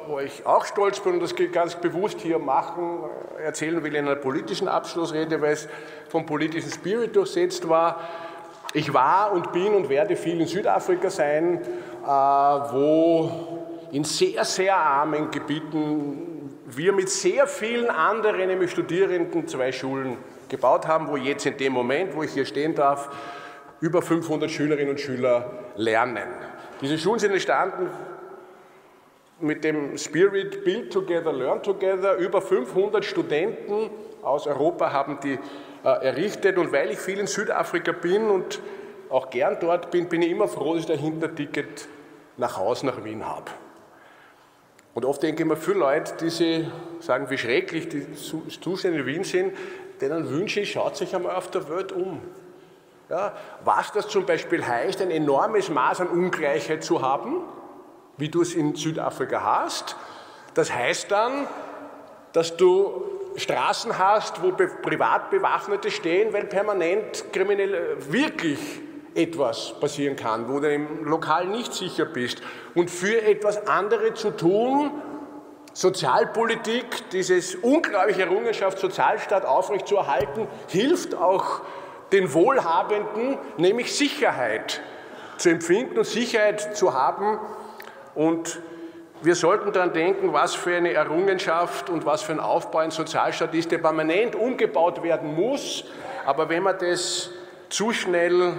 wo 0.07 0.19
ich 0.19 0.45
auch 0.45 0.65
stolz 0.65 0.99
bin 0.99 1.13
und 1.13 1.19
das 1.21 1.35
ganz 1.51 1.75
bewusst 1.75 2.19
hier 2.19 2.39
machen, 2.39 3.03
erzählen 3.43 3.83
will 3.83 3.95
in 3.95 4.07
einer 4.07 4.15
politischen 4.15 4.67
Abschlussrede, 4.67 5.41
weil 5.41 5.53
es 5.53 5.67
vom 6.09 6.25
politischen 6.25 6.71
Spirit 6.71 7.15
durchsetzt 7.15 7.67
war. 7.69 7.99
Ich 8.73 8.93
war 8.93 9.31
und 9.31 9.51
bin 9.51 9.73
und 9.73 9.89
werde 9.89 10.15
viel 10.15 10.39
in 10.39 10.47
Südafrika 10.47 11.09
sein, 11.09 11.61
äh, 11.61 12.07
wo 12.07 13.31
in 13.91 14.03
sehr, 14.03 14.45
sehr 14.45 14.75
armen 14.75 15.31
Gebieten 15.31 16.59
wir 16.65 16.93
mit 16.93 17.09
sehr 17.09 17.47
vielen 17.47 17.89
anderen, 17.89 18.47
nämlich 18.47 18.71
Studierenden, 18.71 19.47
zwei 19.47 19.71
Schulen 19.71 20.17
gebaut 20.49 20.87
haben, 20.87 21.07
wo 21.07 21.17
jetzt 21.17 21.45
in 21.45 21.57
dem 21.57 21.73
Moment, 21.73 22.15
wo 22.15 22.23
ich 22.23 22.31
hier 22.31 22.45
stehen 22.45 22.75
darf, 22.75 23.09
über 23.81 24.01
500 24.01 24.51
Schülerinnen 24.51 24.91
und 24.91 24.99
Schüler 24.99 25.51
lernen. 25.75 26.27
Diese 26.81 26.97
Schulen 26.97 27.19
sind 27.19 27.31
entstanden 27.31 27.89
mit 29.41 29.63
dem 29.63 29.97
Spirit 29.97 30.63
Build 30.63 30.91
Together, 30.91 31.31
Learn 31.31 31.63
Together. 31.63 32.15
Über 32.15 32.41
500 32.41 33.03
Studenten 33.03 33.89
aus 34.21 34.47
Europa 34.47 34.91
haben 34.91 35.19
die 35.23 35.39
äh, 35.83 36.05
errichtet 36.05 36.57
und 36.57 36.71
weil 36.71 36.91
ich 36.91 36.99
viel 36.99 37.19
in 37.19 37.27
Südafrika 37.27 37.91
bin 37.91 38.29
und 38.29 38.61
auch 39.09 39.29
gern 39.29 39.57
dort 39.59 39.91
bin, 39.91 40.07
bin 40.09 40.21
ich 40.21 40.31
immer 40.31 40.47
froh, 40.47 40.75
dass 40.75 40.85
ich 40.85 40.91
ein 40.91 40.99
Hinterticket 40.99 41.87
nach 42.37 42.57
Hause, 42.57 42.85
nach 42.85 43.03
Wien 43.03 43.25
habe. 43.25 43.51
Und 44.93 45.05
oft 45.05 45.23
denke 45.23 45.43
ich 45.43 45.49
mir, 45.49 45.55
viele 45.55 45.79
Leute, 45.79 46.13
die 46.19 46.29
sie 46.29 46.67
sagen, 46.99 47.29
wie 47.29 47.37
schrecklich 47.37 47.89
die 47.89 48.05
Zustände 48.13 48.99
in 48.99 49.05
Wien 49.05 49.23
sind, 49.23 49.53
denen 50.01 50.29
wünsche 50.29 50.61
ich, 50.61 50.71
schaut 50.71 50.97
sich 50.97 51.15
einmal 51.15 51.35
auf 51.35 51.49
der 51.51 51.69
Welt 51.69 51.91
um. 51.91 52.21
Ja, 53.09 53.35
was 53.63 53.91
das 53.91 54.07
zum 54.07 54.25
Beispiel 54.25 54.65
heißt, 54.65 55.01
ein 55.01 55.09
enormes 55.09 55.69
Maß 55.69 56.01
an 56.01 56.09
Ungleichheit 56.09 56.83
zu 56.83 57.01
haben, 57.01 57.37
wie 58.19 58.29
du 58.29 58.41
es 58.41 58.53
in 58.53 58.75
Südafrika 58.75 59.41
hast, 59.43 59.95
das 60.53 60.73
heißt 60.73 61.09
dann, 61.11 61.47
dass 62.33 62.57
du 62.57 63.03
Straßen 63.35 63.97
hast, 63.97 64.43
wo 64.43 64.51
Privatbewaffnete 64.51 65.89
stehen, 65.89 66.33
weil 66.33 66.45
permanent 66.45 67.31
kriminell 67.31 67.97
wirklich 68.09 68.59
etwas 69.15 69.73
passieren 69.79 70.15
kann, 70.15 70.49
wo 70.49 70.59
du 70.59 70.71
im 70.73 71.05
Lokal 71.05 71.47
nicht 71.47 71.73
sicher 71.73 72.05
bist. 72.05 72.41
Und 72.75 72.91
für 72.91 73.21
etwas 73.21 73.67
anderes 73.67 74.19
zu 74.19 74.31
tun, 74.31 74.91
Sozialpolitik, 75.73 77.09
dieses 77.11 77.55
unglaubliche 77.55 78.23
Errungenschaft, 78.23 78.79
Sozialstaat 78.79 79.45
aufrechtzuerhalten, 79.45 80.47
hilft 80.67 81.15
auch 81.15 81.61
den 82.11 82.33
Wohlhabenden, 82.33 83.37
nämlich 83.57 83.95
Sicherheit 83.95 84.81
zu 85.37 85.49
empfinden 85.49 85.97
und 85.97 86.05
Sicherheit 86.05 86.75
zu 86.75 86.93
haben. 86.93 87.39
Und 88.19 88.59
wir 89.21 89.33
sollten 89.33 89.71
daran 89.71 89.93
denken, 89.93 90.33
was 90.33 90.53
für 90.53 90.75
eine 90.75 90.91
Errungenschaft 90.91 91.89
und 91.89 92.05
was 92.05 92.21
für 92.21 92.33
ein 92.33 92.41
Aufbau 92.41 92.79
ein 92.79 92.91
Sozialstaat 92.91 93.55
ist, 93.55 93.71
der 93.71 93.77
permanent 93.77 94.35
umgebaut 94.35 95.03
werden 95.03 95.33
muss. 95.35 95.85
Aber 96.25 96.49
wenn 96.49 96.63
man 96.63 96.77
das 96.77 97.31
zu 97.69 97.93
schnell 97.93 98.55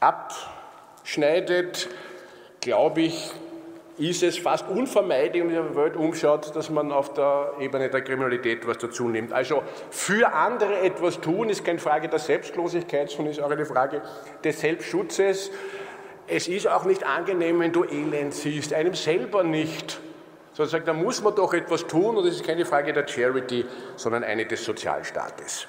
abschneidet, 0.00 1.90
glaube 2.62 3.02
ich, 3.02 3.30
ist 3.98 4.22
es 4.22 4.38
fast 4.38 4.66
unvermeidlich, 4.70 5.42
wenn 5.42 5.52
man 5.52 5.66
in 5.66 5.74
der 5.74 5.84
Welt 5.84 5.96
umschaut, 5.96 6.56
dass 6.56 6.70
man 6.70 6.90
auf 6.90 7.12
der 7.12 7.52
Ebene 7.60 7.90
der 7.90 8.00
Kriminalität 8.00 8.66
was 8.66 8.78
dazu 8.78 9.08
nimmt. 9.08 9.34
Also 9.34 9.62
für 9.90 10.32
andere 10.32 10.78
etwas 10.78 11.20
tun 11.20 11.50
ist 11.50 11.62
keine 11.62 11.78
Frage 11.78 12.08
der 12.08 12.20
Selbstlosigkeit, 12.20 13.10
sondern 13.10 13.32
ist 13.32 13.42
auch 13.42 13.50
eine 13.50 13.66
Frage 13.66 14.00
des 14.42 14.60
Selbstschutzes. 14.60 15.50
Es 16.30 16.46
ist 16.46 16.68
auch 16.68 16.84
nicht 16.84 17.04
angenehm, 17.04 17.58
wenn 17.60 17.72
du 17.72 17.84
Elend 17.84 18.34
siehst, 18.34 18.74
einem 18.74 18.92
selber 18.92 19.42
nicht. 19.42 19.98
Sozusagen, 20.52 20.84
da 20.84 20.92
muss 20.92 21.22
man 21.22 21.34
doch 21.34 21.54
etwas 21.54 21.86
tun 21.86 22.18
und 22.18 22.26
es 22.26 22.36
ist 22.36 22.46
keine 22.46 22.66
Frage 22.66 22.92
der 22.92 23.08
Charity, 23.08 23.64
sondern 23.96 24.24
eine 24.24 24.44
des 24.44 24.62
Sozialstaates. 24.62 25.66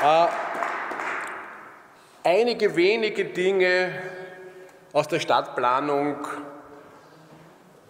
Äh, 0.00 0.26
einige 2.22 2.76
wenige 2.76 3.24
Dinge 3.24 3.98
aus 4.92 5.08
der 5.08 5.18
Stadtplanung 5.18 6.18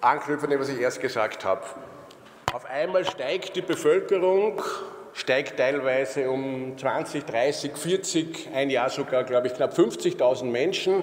anknüpfen, 0.01 0.59
was 0.59 0.71
ich 0.71 0.81
erst 0.81 1.03
gesagt 1.03 1.45
habe. 1.45 1.67
Einmal 2.71 3.07
steigt 3.07 3.57
die 3.57 3.63
Bevölkerung, 3.63 4.61
steigt 5.15 5.57
teilweise 5.57 6.29
um 6.29 6.77
20, 6.77 7.25
30, 7.25 7.75
40, 7.75 8.51
ein 8.55 8.69
Jahr 8.69 8.91
sogar, 8.91 9.25
glaube 9.25 9.47
ich, 9.47 9.55
knapp 9.55 9.73
50.000 9.73 10.45
Menschen. 10.45 11.03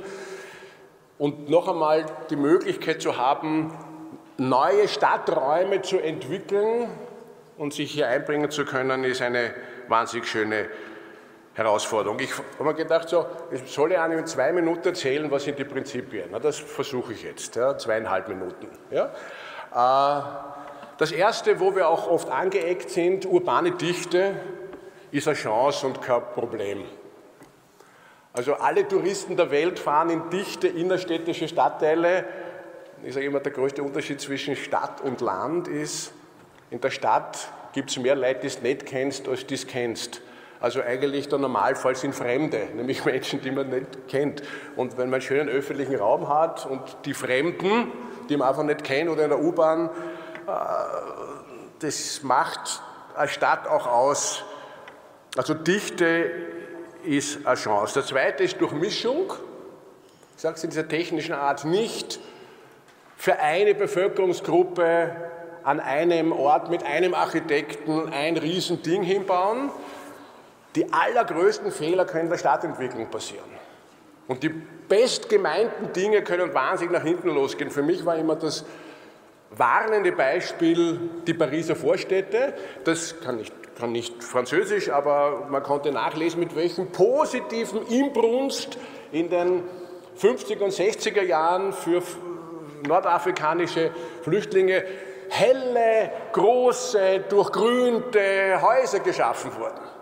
Und 1.18 1.50
noch 1.50 1.68
einmal 1.68 2.06
die 2.30 2.36
Möglichkeit 2.36 3.02
zu 3.02 3.18
haben, 3.18 3.74
neue 4.38 4.88
Stadträume 4.88 5.82
zu 5.82 5.98
entwickeln 5.98 6.88
und 7.58 7.74
sich 7.74 7.92
hier 7.94 8.10
einbringen 8.10 8.52
zu 8.52 8.64
können, 8.64 9.04
ist 9.04 9.24
eine 9.24 9.56
wahnsinnig 9.88 10.28
schöne 10.28 10.68
Herausforderung. 11.56 12.20
Ich 12.20 12.32
habe 12.38 12.64
mir 12.64 12.76
gedacht, 12.76 13.10
so, 13.10 13.26
ich 13.50 13.74
soll 13.74 13.94
ja 13.94 14.06
in 14.06 14.28
zwei 14.28 14.52
Minuten 14.52 14.90
erzählen, 14.90 15.32
was 15.32 15.46
sind 15.46 15.58
die 15.58 15.66
Prinzipien. 15.66 16.30
Na, 16.30 16.38
das 16.38 16.60
versuche 16.60 17.14
ich 17.14 17.24
jetzt, 17.24 17.56
ja, 17.56 17.76
zweieinhalb 17.76 18.28
Minuten. 18.28 18.68
Ja. 18.92 19.12
Äh, 19.74 20.65
das 20.98 21.12
Erste, 21.12 21.60
wo 21.60 21.76
wir 21.76 21.90
auch 21.90 22.10
oft 22.10 22.30
angeeckt 22.30 22.90
sind, 22.90 23.26
urbane 23.26 23.72
Dichte, 23.72 24.36
ist 25.12 25.28
eine 25.28 25.36
Chance 25.36 25.88
und 25.88 26.02
kein 26.02 26.22
Problem. 26.34 26.84
Also 28.34 28.56
alle 28.56 28.88
Touristen 28.88 29.38
der 29.38 29.50
Welt 29.52 29.80
fahren 29.80 30.10
in 30.10 30.30
dichte 30.30 30.68
innerstädtische 30.68 31.48
Stadtteile. 31.48 32.26
Ich 33.04 33.14
sage 33.14 33.26
immer, 33.26 33.40
der 33.40 33.54
größte 33.54 33.82
Unterschied 33.82 34.20
zwischen 34.20 34.56
Stadt 34.56 35.00
und 35.02 35.22
Land 35.22 35.68
ist, 35.68 36.12
in 36.70 36.82
der 36.82 36.90
Stadt 36.90 37.50
gibt 37.74 37.92
es 37.92 37.98
mehr 37.98 38.16
Leute, 38.16 38.42
die 38.42 38.48
es 38.48 38.62
nicht 38.62 38.86
kennst, 38.86 39.28
als 39.28 39.46
die 39.46 39.54
es 39.54 39.68
kennst. 39.68 40.22
Also 40.60 40.82
eigentlich 40.82 41.30
der 41.30 41.40
Normalfall 41.40 41.96
sind 41.96 42.16
Fremde, 42.16 42.68
nämlich 42.76 43.06
Menschen, 43.06 43.42
die 43.42 43.52
man 43.52 43.70
nicht 43.70 44.08
kennt. 44.08 44.44
Und 44.76 44.98
wenn 44.98 45.10
man 45.10 45.16
einen 45.16 45.22
schönen 45.22 45.50
öffentlichen 45.50 45.96
Raum 45.96 46.28
hat 46.28 46.66
und 46.66 46.82
die 47.06 47.14
Fremden, 47.14 47.92
die 48.30 48.36
man 48.36 48.50
einfach 48.50 48.64
nicht 48.64 48.84
kennt 48.84 49.10
oder 49.10 49.24
in 49.24 49.30
der 49.30 49.40
U-Bahn, 49.40 49.90
das 51.80 52.24
macht 52.24 52.82
eine 53.16 53.28
Stadt 53.28 53.68
auch 53.68 53.88
aus. 53.88 54.44
Also 55.38 55.54
Dichte 55.54 56.32
ist 57.04 57.46
eine 57.46 57.56
Chance. 57.56 57.96
Der 57.96 58.06
zweite 58.06 58.44
ist 58.44 58.60
Durchmischung. 58.60 59.34
Ich 60.36 60.42
sage 60.42 60.56
es 60.56 60.64
in 60.64 60.70
dieser 60.70 60.88
technischen 60.88 61.34
Art 61.34 61.66
nicht 61.66 62.20
für 63.18 63.40
eine 63.40 63.74
Bevölkerungsgruppe 63.74 65.16
an 65.64 65.80
einem 65.80 66.32
Ort 66.32 66.70
mit 66.70 66.84
einem 66.84 67.14
Architekten 67.14 68.12
ein 68.12 68.38
Riesending 68.38 69.02
hinbauen, 69.02 69.72
die 70.76 70.92
allergrößten 70.92 71.72
Fehler 71.72 72.06
können 72.06 72.26
in 72.26 72.30
der 72.30 72.38
Stadtentwicklung 72.38 73.10
passieren. 73.10 73.50
Und 74.28 74.44
die 74.44 74.50
bestgemeinten 74.50 75.94
Dinge 75.94 76.22
können 76.22 76.54
wahnsinnig 76.54 76.94
nach 76.94 77.04
hinten 77.04 77.30
losgehen. 77.30 77.72
Für 77.72 77.84
mich 77.84 78.06
war 78.06 78.16
immer 78.18 78.36
das 78.36 78.66
warnende 79.52 80.12
Beispiel 80.12 81.00
die 81.26 81.34
Pariser 81.34 81.76
Vorstädte. 81.76 82.54
Das 82.84 83.20
kann 83.22 83.38
nicht, 83.38 83.54
kann 83.78 83.92
nicht 83.92 84.24
Französisch, 84.24 84.90
aber 84.90 85.48
man 85.50 85.64
konnte 85.64 85.92
nachlesen, 85.92 86.40
mit 86.40 86.56
welchem 86.56 86.92
positiven 86.92 87.86
Imbrunst 87.88 88.78
in 89.12 89.30
den 89.30 89.64
50er 90.20 90.64
und 90.64 90.74
60er 90.74 91.24
Jahren 91.24 91.74
für 91.74 92.02
nordafrikanische 92.88 93.92
Flüchtlinge 94.24 94.84
helle, 95.30 96.12
große, 96.34 97.26
durchgrünte 97.30 98.62
Häuser 98.62 99.00
geschaffen 99.00 99.52
wurden 99.58 99.96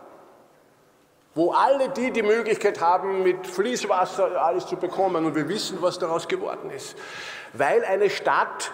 wo 1.35 1.51
alle 1.51 1.89
die 1.89 2.11
die 2.11 2.21
Möglichkeit 2.21 2.79
haben, 2.79 3.23
mit 3.23 3.47
Fließwasser 3.47 4.39
alles 4.41 4.67
zu 4.67 4.75
bekommen. 4.75 5.25
Und 5.25 5.35
wir 5.35 5.47
wissen, 5.49 5.79
was 5.81 5.97
daraus 5.97 6.27
geworden 6.27 6.69
ist. 6.69 6.95
Weil 7.53 7.83
eine 7.85 8.09
Stadt 8.09 8.71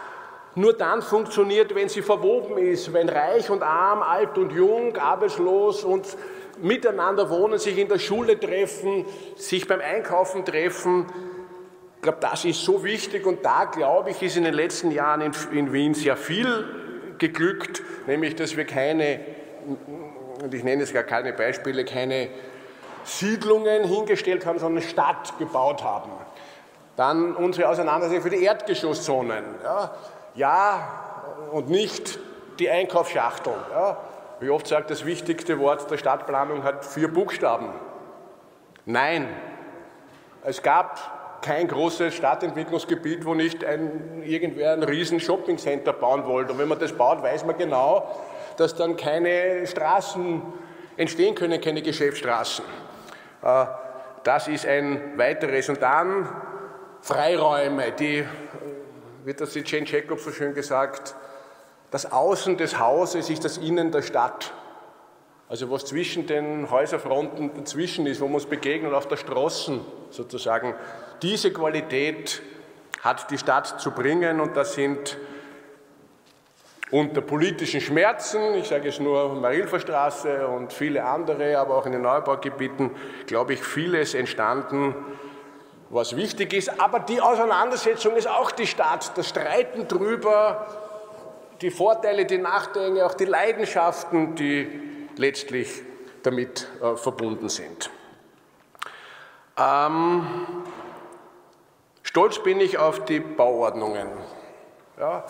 nur 0.55 0.73
dann 0.73 1.01
funktioniert, 1.01 1.75
wenn 1.75 1.89
sie 1.89 2.01
verwoben 2.01 2.57
ist, 2.57 2.91
wenn 2.93 3.07
reich 3.07 3.49
und 3.49 3.63
arm, 3.63 4.01
alt 4.01 4.37
und 4.37 4.51
jung, 4.51 4.97
arbeitslos 4.97 5.83
und 5.83 6.05
miteinander 6.61 7.29
wohnen, 7.29 7.59
sich 7.59 7.77
in 7.77 7.87
der 7.87 7.99
Schule 7.99 8.39
treffen, 8.39 9.05
sich 9.35 9.67
beim 9.67 9.79
Einkaufen 9.79 10.43
treffen. 10.43 11.05
Ich 11.95 12.01
glaube, 12.01 12.17
das 12.21 12.45
ist 12.45 12.63
so 12.63 12.83
wichtig 12.83 13.25
und 13.25 13.45
da, 13.45 13.65
glaube 13.65 14.11
ich, 14.11 14.21
ist 14.21 14.37
in 14.37 14.43
den 14.43 14.53
letzten 14.53 14.91
Jahren 14.91 15.21
in, 15.21 15.33
in 15.51 15.73
Wien 15.73 15.93
sehr 15.93 16.17
viel 16.17 16.65
geglückt, 17.17 17.83
nämlich 18.07 18.35
dass 18.35 18.55
wir 18.55 18.65
keine, 18.65 19.19
und 20.41 20.53
ich 20.53 20.63
nenne 20.63 20.83
es 20.83 20.93
gar 20.93 21.03
keine 21.03 21.33
Beispiele, 21.33 21.85
keine 21.85 22.29
Siedlungen 23.03 23.83
hingestellt 23.83 24.45
haben, 24.45 24.59
sondern 24.59 24.83
Stadt 24.83 25.37
gebaut 25.37 25.83
haben. 25.83 26.11
Dann 26.95 27.35
unsere 27.35 27.69
Auseinandersetzung 27.69 28.23
für 28.23 28.29
die 28.29 28.43
Erdgeschosszonen. 28.43 29.43
Ja, 29.63 29.95
ja 30.39 31.19
und 31.51 31.69
nicht 31.69 32.17
die 32.59 32.69
Einkaufsschachteln. 32.69 33.57
Ja. 33.71 33.97
Wie 34.39 34.49
oft 34.49 34.67
sagt 34.67 34.89
das 34.89 35.05
wichtigste 35.05 35.59
Wort 35.59 35.91
der 35.91 35.97
Stadtplanung 35.97 36.63
hat 36.63 36.85
vier 36.85 37.13
Buchstaben. 37.13 37.73
Nein, 38.85 39.27
es 40.43 40.63
gab 40.63 41.41
kein 41.41 41.67
großes 41.67 42.15
Stadtentwicklungsgebiet, 42.15 43.25
wo 43.25 43.33
nicht 43.33 43.63
ein, 43.63 44.23
irgendwer 44.23 44.73
ein 44.73 44.83
riesen 44.83 45.19
Shoppingcenter 45.19 45.93
bauen 45.93 46.25
wollte. 46.25 46.53
Und 46.53 46.59
wenn 46.59 46.67
man 46.67 46.79
das 46.79 46.93
baut, 46.93 47.21
weiß 47.21 47.45
man 47.45 47.57
genau, 47.57 48.09
dass 48.57 48.75
dann 48.75 48.95
keine 48.95 49.67
Straßen 49.67 50.41
entstehen 50.97 51.35
können, 51.35 51.61
keine 51.61 51.81
Geschäftsstraßen. 51.81 52.63
Äh, 53.41 53.65
das 54.23 54.47
ist 54.47 54.65
ein 54.65 55.17
weiteres. 55.17 55.69
Und 55.69 55.81
dann 55.81 56.27
Freiräume, 57.01 57.91
die, 57.91 58.25
wird 59.29 59.41
das 59.41 59.53
die 59.53 59.61
Jane 59.63 59.85
Jacob 59.85 60.19
so 60.19 60.31
schön 60.31 60.55
gesagt, 60.55 61.13
das 61.91 62.11
Außen 62.11 62.57
des 62.57 62.79
Hauses 62.79 63.29
ist 63.29 63.45
das 63.45 63.59
Innen 63.59 63.91
der 63.91 64.01
Stadt. 64.01 64.51
Also 65.47 65.69
was 65.69 65.85
zwischen 65.85 66.25
den 66.25 66.71
Häuserfronten 66.71 67.51
dazwischen 67.53 68.07
ist, 68.07 68.21
wo 68.21 68.25
man 68.25 68.35
uns 68.35 68.47
begegnet 68.47 68.91
auf 68.91 69.07
der 69.07 69.17
Straße 69.17 69.81
sozusagen. 70.09 70.73
Diese 71.21 71.53
Qualität 71.53 72.41
hat 73.03 73.29
die 73.29 73.37
Stadt 73.37 73.79
zu 73.79 73.91
bringen 73.91 74.39
und 74.39 74.57
das 74.57 74.73
sind 74.73 75.15
unter 76.89 77.21
politischen 77.21 77.81
Schmerzen, 77.81 78.55
ich 78.55 78.67
sage 78.67 78.89
es 78.89 78.99
nur 78.99 79.35
Marilferstraße 79.35 80.47
und 80.47 80.73
viele 80.73 81.05
andere, 81.05 81.59
aber 81.59 81.77
auch 81.77 81.85
in 81.85 81.91
den 81.91 82.01
Neubaugebieten, 82.01 82.89
glaube 83.27 83.53
ich, 83.53 83.61
vieles 83.61 84.15
entstanden, 84.15 84.95
was 85.89 86.15
wichtig 86.15 86.53
ist. 86.53 86.79
Aber 86.79 86.99
die 86.99 87.21
Auseinandersetzung 87.21 88.15
ist 88.15 88.27
auch 88.27 88.51
die 88.51 88.67
Stadt, 88.67 89.11
das 89.17 89.29
Streiten 89.29 89.87
drüber, 89.87 90.67
die 91.61 91.71
Vorteile, 91.71 92.25
die 92.25 92.37
Nachteile, 92.37 93.05
auch 93.05 93.13
die 93.13 93.25
Leidenschaften, 93.25 94.35
die 94.35 95.07
letztlich 95.17 95.81
damit 96.23 96.67
äh, 96.81 96.95
verbunden 96.95 97.49
sind. 97.49 97.89
Ähm, 99.57 100.25
stolz 102.03 102.39
bin 102.39 102.59
ich 102.61 102.77
auf 102.77 103.03
die 103.05 103.19
Bauordnungen. 103.19 104.07
Ja, 104.97 105.25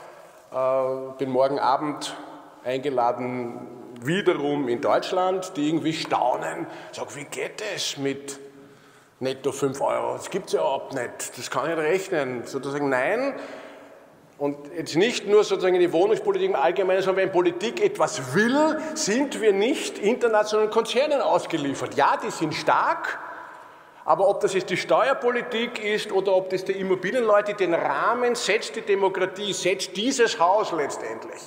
äh, 0.51 1.17
bin 1.17 1.29
morgen 1.31 1.59
Abend 1.59 2.15
eingeladen, 2.63 3.67
wiederum 4.01 4.67
in 4.67 4.81
Deutschland, 4.81 5.55
die 5.55 5.67
irgendwie 5.67 5.93
staunen. 5.93 6.67
Sag, 6.91 7.15
wie 7.15 7.25
geht 7.25 7.63
es 7.75 7.97
mit 7.97 8.39
netto 9.19 9.51
5 9.51 9.81
Euro? 9.81 10.13
Das 10.13 10.29
gibt 10.29 10.47
es 10.47 10.53
ja 10.53 10.59
überhaupt 10.59 10.93
nicht. 10.93 11.38
Das 11.38 11.49
kann 11.49 11.69
ich 11.69 11.75
nicht 11.75 11.85
rechnen. 11.85 12.45
Sozusagen 12.45 12.89
nein. 12.89 13.35
Und 14.38 14.57
jetzt 14.73 14.95
nicht 14.95 15.27
nur 15.27 15.43
sozusagen 15.43 15.75
in 15.75 15.81
die 15.81 15.91
Wohnungspolitik 15.91 16.49
im 16.49 16.55
Allgemeinen, 16.55 17.01
sondern 17.01 17.25
wenn 17.25 17.31
Politik 17.31 17.81
etwas 17.83 18.33
will, 18.33 18.79
sind 18.93 19.41
wir 19.41 19.51
nicht 19.51 19.99
internationalen 19.99 20.69
Konzernen 20.69 21.21
ausgeliefert. 21.21 21.95
Ja, 21.95 22.15
die 22.15 22.31
sind 22.31 22.53
stark, 22.53 23.19
aber 24.05 24.29
ob 24.29 24.39
das 24.39 24.53
jetzt 24.53 24.69
die 24.69 24.77
Steuerpolitik 24.77 25.83
ist 25.83 26.13
oder 26.13 26.33
ob 26.33 26.49
das 26.51 26.63
die 26.63 26.71
Immobilienleute, 26.71 27.53
den 27.53 27.73
Rahmen 27.73 28.33
setzt 28.35 28.77
die 28.77 28.81
Demokratie, 28.81 29.51
setzt 29.51 29.97
dieses 29.97 30.39
Haus 30.39 30.71
letztendlich. 30.71 31.41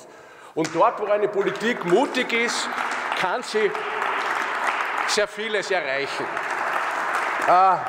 Und 0.53 0.69
dort, 0.75 1.01
wo 1.01 1.05
eine 1.05 1.27
Politik 1.27 1.83
mutig 1.85 2.31
ist, 2.31 2.69
kann 3.19 3.41
sie 3.41 3.71
sehr 5.07 5.27
vieles 5.27 5.71
erreichen. 5.71 6.25
Ah, 7.47 7.79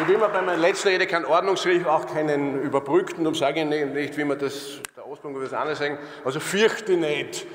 ich 0.00 0.08
will 0.08 0.18
mir 0.18 0.28
bei 0.28 0.42
meiner 0.42 0.58
letzten 0.58 0.88
Rede 0.88 1.06
keinen 1.06 1.26
Ordnungsrief, 1.26 1.86
auch 1.86 2.06
keinen 2.06 2.60
überbrückten, 2.62 3.26
um 3.26 3.34
sage 3.34 3.64
nicht, 3.64 4.16
wie 4.16 4.24
man 4.24 4.38
das, 4.38 4.78
der 4.96 5.04
Ausbildung 5.04 5.36
oder 5.36 5.44
das 5.44 5.54
andere 5.54 5.76
sagen, 5.76 5.98
also 6.24 6.40
fürchte 6.40 6.96
nicht. 6.96 7.46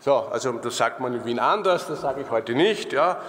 So, 0.00 0.14
also 0.14 0.52
das 0.52 0.76
sagt 0.76 1.00
man 1.00 1.14
in 1.14 1.24
Wien 1.24 1.38
anders, 1.38 1.88
das 1.88 2.00
sage 2.00 2.22
ich 2.22 2.30
heute 2.30 2.54
nicht, 2.54 2.92
ja 2.92 3.20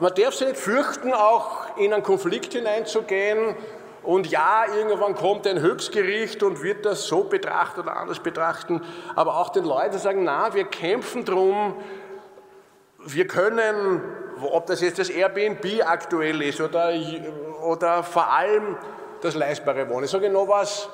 man 0.00 0.14
darf 0.14 0.34
sich 0.34 0.48
nicht 0.48 0.60
fürchten, 0.60 1.12
auch 1.12 1.76
in 1.76 1.92
einen 1.92 2.02
Konflikt 2.02 2.52
hineinzugehen. 2.52 3.54
Und 4.02 4.28
ja, 4.28 4.64
irgendwann 4.74 5.14
kommt 5.14 5.46
ein 5.46 5.60
Höchstgericht 5.60 6.42
und 6.42 6.62
wird 6.62 6.86
das 6.86 7.06
so 7.06 7.24
betrachten 7.24 7.80
oder 7.80 7.96
anders 7.96 8.20
betrachten. 8.20 8.80
Aber 9.16 9.38
auch 9.38 9.50
den 9.50 9.64
Leuten 9.64 9.98
sagen, 9.98 10.24
na, 10.24 10.54
wir 10.54 10.64
kämpfen 10.64 11.24
drum, 11.24 11.76
wir 12.98 13.26
können, 13.26 14.00
ob 14.42 14.66
das 14.66 14.80
jetzt 14.80 14.98
das 14.98 15.10
Airbnb 15.10 15.64
aktuell 15.84 16.42
ist 16.42 16.60
oder, 16.60 16.92
oder 17.64 18.02
vor 18.02 18.30
allem 18.30 18.76
das 19.20 19.34
leistbare 19.34 19.88
Wohnen. 19.88 20.04
Ich 20.04 20.10
sage 20.10 20.30
noch 20.30 20.48
was, 20.48 20.88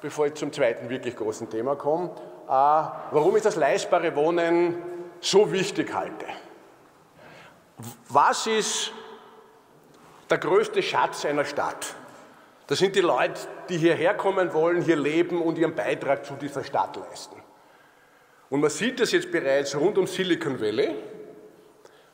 bevor 0.00 0.26
ich 0.26 0.34
zum 0.34 0.52
zweiten 0.52 0.88
wirklich 0.88 1.16
großen 1.16 1.48
Thema 1.50 1.76
komme. 1.76 2.10
Äh, 2.46 2.50
warum 2.50 3.36
ich 3.36 3.42
das 3.42 3.56
leistbare 3.56 4.14
Wohnen 4.14 4.76
so 5.20 5.50
wichtig 5.50 5.92
halte. 5.94 6.26
Was 8.08 8.46
ist 8.46 8.92
der 10.30 10.38
größte 10.38 10.82
Schatz 10.82 11.24
einer 11.24 11.44
Stadt? 11.44 11.94
Das 12.66 12.78
sind 12.78 12.96
die 12.96 13.00
Leute, 13.00 13.40
die 13.68 13.78
hierher 13.78 14.14
kommen 14.14 14.52
wollen, 14.54 14.82
hier 14.82 14.96
leben 14.96 15.42
und 15.42 15.58
ihren 15.58 15.74
Beitrag 15.74 16.24
zu 16.24 16.34
dieser 16.34 16.64
Stadt 16.64 16.96
leisten. 16.96 17.36
Und 18.50 18.60
man 18.60 18.70
sieht 18.70 19.00
das 19.00 19.12
jetzt 19.12 19.30
bereits 19.30 19.74
rund 19.74 19.98
um 19.98 20.06
Silicon 20.06 20.60
Valley. 20.60 20.94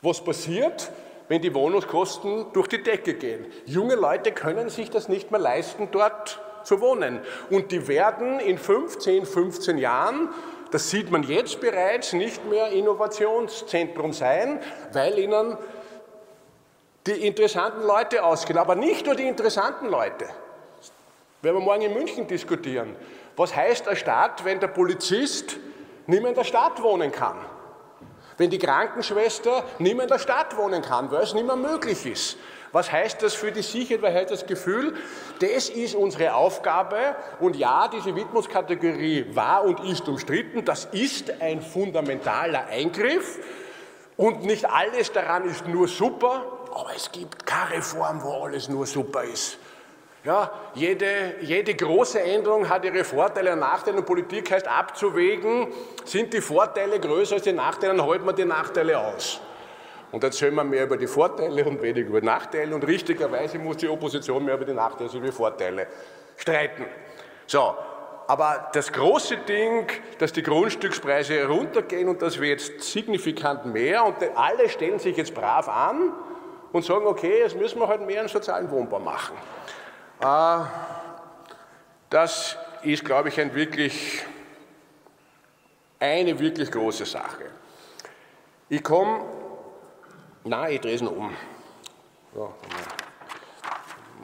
Was 0.02 0.22
passiert, 0.22 0.90
wenn 1.28 1.42
die 1.42 1.54
Wohnungskosten 1.54 2.46
durch 2.52 2.68
die 2.68 2.82
Decke 2.82 3.14
gehen? 3.14 3.46
Junge 3.66 3.94
Leute 3.94 4.32
können 4.32 4.68
sich 4.68 4.90
das 4.90 5.08
nicht 5.08 5.30
mehr 5.30 5.40
leisten, 5.40 5.88
dort 5.92 6.40
zu 6.64 6.80
wohnen. 6.80 7.20
Und 7.50 7.72
die 7.72 7.88
werden 7.88 8.40
in 8.40 8.58
15, 8.58 9.26
15 9.26 9.78
Jahren 9.78 10.30
das 10.70 10.88
sieht 10.90 11.10
man 11.10 11.24
jetzt 11.24 11.60
bereits, 11.60 12.12
nicht 12.12 12.44
mehr 12.46 12.68
Innovationszentrum 12.68 14.12
sein, 14.12 14.60
weil 14.92 15.18
ihnen 15.18 15.58
die 17.06 17.26
interessanten 17.26 17.82
Leute 17.82 18.22
ausgehen. 18.22 18.58
Aber 18.58 18.76
nicht 18.76 19.06
nur 19.06 19.16
die 19.16 19.26
interessanten 19.26 19.86
Leute. 19.86 20.26
Werden 21.42 21.56
wir 21.56 21.64
morgen 21.64 21.82
in 21.82 21.94
München 21.94 22.26
diskutieren. 22.26 22.94
Was 23.36 23.56
heißt 23.56 23.88
eine 23.88 23.96
Stadt, 23.96 24.44
wenn 24.44 24.60
der 24.60 24.68
Polizist 24.68 25.56
nicht 26.06 26.20
mehr 26.20 26.30
in 26.30 26.36
der 26.36 26.44
Stadt 26.44 26.82
wohnen 26.82 27.10
kann? 27.10 27.38
Wenn 28.40 28.48
die 28.48 28.58
Krankenschwester 28.58 29.64
nicht 29.80 29.94
mehr 29.94 30.04
in 30.04 30.08
der 30.08 30.18
Stadt 30.18 30.56
wohnen 30.56 30.80
kann, 30.80 31.10
weil 31.10 31.24
es 31.24 31.34
nicht 31.34 31.46
mehr 31.46 31.56
möglich 31.56 32.06
ist. 32.06 32.38
Was 32.72 32.90
heißt 32.90 33.22
das 33.22 33.34
für 33.34 33.52
die 33.52 33.60
Sicherheit? 33.60 34.00
Was 34.00 34.14
heißt 34.14 34.30
das 34.30 34.46
Gefühl? 34.46 34.94
Das 35.40 35.68
ist 35.68 35.94
unsere 35.94 36.32
Aufgabe. 36.32 37.16
Und 37.38 37.54
ja, 37.56 37.86
diese 37.88 38.16
Widmungskategorie 38.16 39.26
war 39.34 39.64
und 39.64 39.80
ist 39.80 40.08
umstritten. 40.08 40.64
Das 40.64 40.86
ist 40.86 41.30
ein 41.42 41.60
fundamentaler 41.60 42.64
Eingriff. 42.68 43.36
Und 44.16 44.42
nicht 44.46 44.64
alles 44.64 45.12
daran 45.12 45.44
ist 45.44 45.68
nur 45.68 45.86
super, 45.86 46.46
aber 46.74 46.92
es 46.96 47.12
gibt 47.12 47.44
keine 47.44 47.72
Reform, 47.72 48.22
wo 48.22 48.44
alles 48.44 48.70
nur 48.70 48.86
super 48.86 49.22
ist. 49.22 49.58
Ja, 50.22 50.50
jede, 50.74 51.36
jede 51.40 51.74
große 51.74 52.20
Änderung 52.20 52.68
hat 52.68 52.84
ihre 52.84 53.04
Vorteile 53.04 53.54
und 53.54 53.60
Nachteile 53.60 53.98
und 53.98 54.06
Politik 54.06 54.50
heißt 54.50 54.68
abzuwägen, 54.68 55.68
sind 56.04 56.34
die 56.34 56.42
Vorteile 56.42 57.00
größer 57.00 57.36
als 57.36 57.44
die 57.44 57.52
Nachteile, 57.52 57.96
dann 57.96 58.06
halten 58.06 58.26
wir 58.26 58.34
die 58.34 58.44
Nachteile 58.44 58.98
aus. 58.98 59.40
Und 60.12 60.22
erzählen 60.22 60.54
wir 60.54 60.64
mehr 60.64 60.84
über 60.84 60.98
die 60.98 61.06
Vorteile 61.06 61.64
und 61.64 61.80
weniger 61.80 62.08
über 62.08 62.20
die 62.20 62.26
Nachteile. 62.26 62.74
Und 62.74 62.86
richtigerweise 62.86 63.58
muss 63.58 63.78
die 63.78 63.88
Opposition 63.88 64.44
mehr 64.44 64.56
über 64.56 64.64
die 64.64 64.74
Nachteile 64.74 65.04
als 65.08 65.14
über 65.14 65.26
die 65.26 65.32
Vorteile 65.32 65.86
streiten. 66.36 66.84
So, 67.46 67.74
aber 68.26 68.70
das 68.74 68.92
große 68.92 69.38
Ding, 69.38 69.86
dass 70.18 70.32
die 70.32 70.42
Grundstückspreise 70.42 71.46
runtergehen 71.46 72.08
und 72.08 72.20
dass 72.20 72.38
wir 72.38 72.48
jetzt 72.48 72.82
signifikant 72.82 73.66
mehr 73.66 74.04
und 74.04 74.16
alle 74.36 74.68
stellen 74.68 74.98
sich 74.98 75.16
jetzt 75.16 75.34
brav 75.34 75.68
an 75.68 76.12
und 76.72 76.84
sagen, 76.84 77.06
okay, 77.06 77.40
jetzt 77.40 77.56
müssen 77.56 77.80
wir 77.80 77.88
halt 77.88 78.06
mehr 78.06 78.20
einen 78.20 78.28
sozialen 78.28 78.70
Wohnbau 78.70 78.98
machen. 78.98 79.36
Äh, 80.20 80.64
das 82.10 82.56
ist, 82.82 83.04
glaube 83.04 83.28
ich, 83.28 83.40
ein 83.40 83.54
wirklich, 83.54 84.24
eine 85.98 86.38
wirklich 86.38 86.70
große 86.70 87.04
Sache. 87.04 87.50
Ich 88.68 88.82
komme 88.82 89.40
Nein, 90.44 90.72
ich 90.72 90.80
drehe 90.80 90.94
es 90.94 91.02
noch 91.02 91.12
um. 91.12 91.30
Ja, 92.34 92.48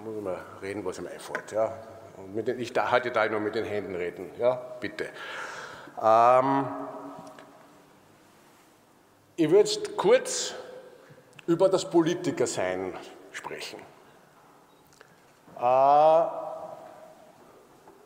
muss 0.03 0.23
mal 0.23 0.41
reden, 0.63 0.85
was 0.85 0.99
ihm 0.99 1.07
einfällt. 1.07 1.53
Ja. 1.53 1.77
Und 2.17 2.47
den, 2.47 2.59
ich 2.59 2.73
da, 2.73 2.91
hatte 2.91 3.11
da 3.11 3.29
nur 3.29 3.41
mit 3.41 3.55
den 3.55 3.65
Händen 3.65 3.95
reden. 3.95 4.31
Ja, 4.39 4.55
bitte. 4.81 5.11
Ähm, 6.03 6.67
ich 9.37 9.51
würde 9.51 9.69
jetzt 9.69 9.97
kurz 9.97 10.55
über 11.47 11.69
das 11.69 11.89
Politikersein 11.89 12.95
sprechen. 13.33 13.79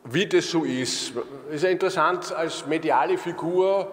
Wie 0.04 0.26
das 0.26 0.50
so 0.50 0.64
ist. 0.64 1.12
Ist 1.50 1.64
ja 1.64 1.70
interessant, 1.70 2.32
als 2.32 2.66
mediale 2.66 3.18
Figur 3.18 3.92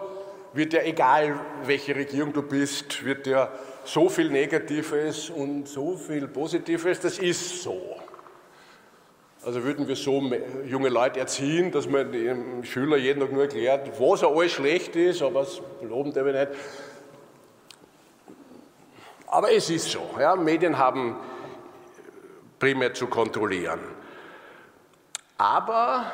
wird 0.52 0.72
ja, 0.72 0.82
egal 0.82 1.38
welche 1.64 1.94
Regierung 1.94 2.32
du 2.32 2.42
bist, 2.42 3.04
wird 3.04 3.26
ja 3.26 3.50
so 3.84 4.08
viel 4.08 4.30
Negatives 4.30 5.30
und 5.30 5.68
so 5.68 5.96
viel 5.96 6.28
Positives, 6.28 7.00
das 7.00 7.18
ist 7.18 7.62
so. 7.62 7.96
Also 9.44 9.62
würden 9.62 9.86
wir 9.86 9.96
so 9.96 10.20
junge 10.66 10.88
Leute 10.88 11.20
erziehen, 11.20 11.70
dass 11.70 11.88
man 11.88 12.10
dem 12.10 12.64
Schüler 12.64 12.96
jeden 12.96 13.20
Tag 13.20 13.32
nur 13.32 13.42
erklärt, 13.42 13.88
was 14.00 14.24
alles 14.24 14.52
schlecht 14.52 14.96
ist, 14.96 15.22
aber 15.22 15.42
es 15.42 15.62
loben 15.82 16.12
der 16.12 16.24
nicht. 16.24 16.48
Aber 19.26 19.52
es 19.52 19.70
ist 19.70 19.90
so. 19.90 20.00
Ja, 20.18 20.34
Medien 20.36 20.76
haben 20.76 21.16
primär 22.58 22.94
zu 22.94 23.06
kontrollieren. 23.06 23.80
Aber 25.36 26.10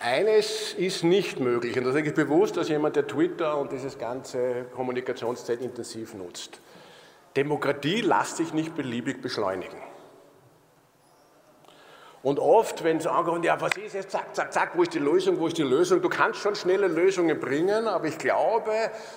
eines 0.00 0.74
ist 0.74 1.04
nicht 1.04 1.40
möglich, 1.40 1.78
und 1.78 1.84
das 1.84 1.94
ist 1.94 2.14
bewusst, 2.14 2.56
dass 2.56 2.68
jemand, 2.68 2.96
der 2.96 3.06
Twitter 3.06 3.56
und 3.58 3.72
dieses 3.72 3.98
ganze 3.98 4.66
Kommunikationszeit 4.74 5.60
intensiv 5.60 6.14
nutzt. 6.14 6.60
Demokratie 7.36 8.00
lässt 8.00 8.38
sich 8.38 8.52
nicht 8.52 8.74
beliebig 8.74 9.22
beschleunigen. 9.22 9.80
Und 12.22 12.40
oft, 12.40 12.82
wenn 12.82 12.96
es 12.96 13.06
ankommt, 13.06 13.44
ja, 13.44 13.60
was 13.60 13.76
ist 13.76 13.94
jetzt, 13.94 14.10
zack, 14.10 14.34
zack, 14.34 14.52
zack, 14.52 14.70
wo 14.74 14.82
ist 14.82 14.92
die 14.94 14.98
Lösung, 14.98 15.38
wo 15.38 15.46
ist 15.46 15.58
die 15.58 15.62
Lösung? 15.62 16.02
Du 16.02 16.08
kannst 16.08 16.40
schon 16.40 16.56
schnelle 16.56 16.88
Lösungen 16.88 17.38
bringen, 17.38 17.86
aber 17.86 18.06
ich 18.06 18.18
glaube, 18.18 18.72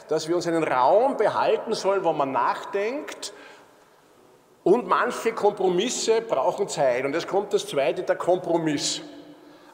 dass 0.10 0.28
wir 0.28 0.36
uns 0.36 0.46
einen 0.46 0.64
Raum 0.64 1.18
behalten 1.18 1.74
sollen, 1.74 2.04
wo 2.04 2.14
man 2.14 2.32
nachdenkt. 2.32 3.34
Und 4.70 4.88
manche 4.88 5.34
Kompromisse 5.34 6.22
brauchen 6.22 6.68
Zeit. 6.68 7.04
Und 7.04 7.14
jetzt 7.14 7.28
kommt 7.28 7.52
das 7.54 7.66
zweite, 7.66 8.04
der 8.04 8.16
Kompromiss. 8.16 9.02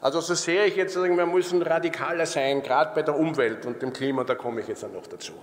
Also 0.00 0.22
so 0.22 0.32
sehe 0.32 0.64
ich 0.64 0.76
jetzt, 0.76 0.96
wir 0.96 1.26
müssen 1.26 1.60
radikaler 1.60 2.24
sein, 2.24 2.62
gerade 2.62 2.94
bei 2.94 3.02
der 3.02 3.14
Umwelt 3.18 3.66
und 3.66 3.82
dem 3.82 3.92
Klima, 3.92 4.24
da 4.24 4.34
komme 4.34 4.62
ich 4.62 4.68
jetzt 4.68 4.84
dann 4.84 4.94
noch 4.94 5.06
dazu. 5.06 5.34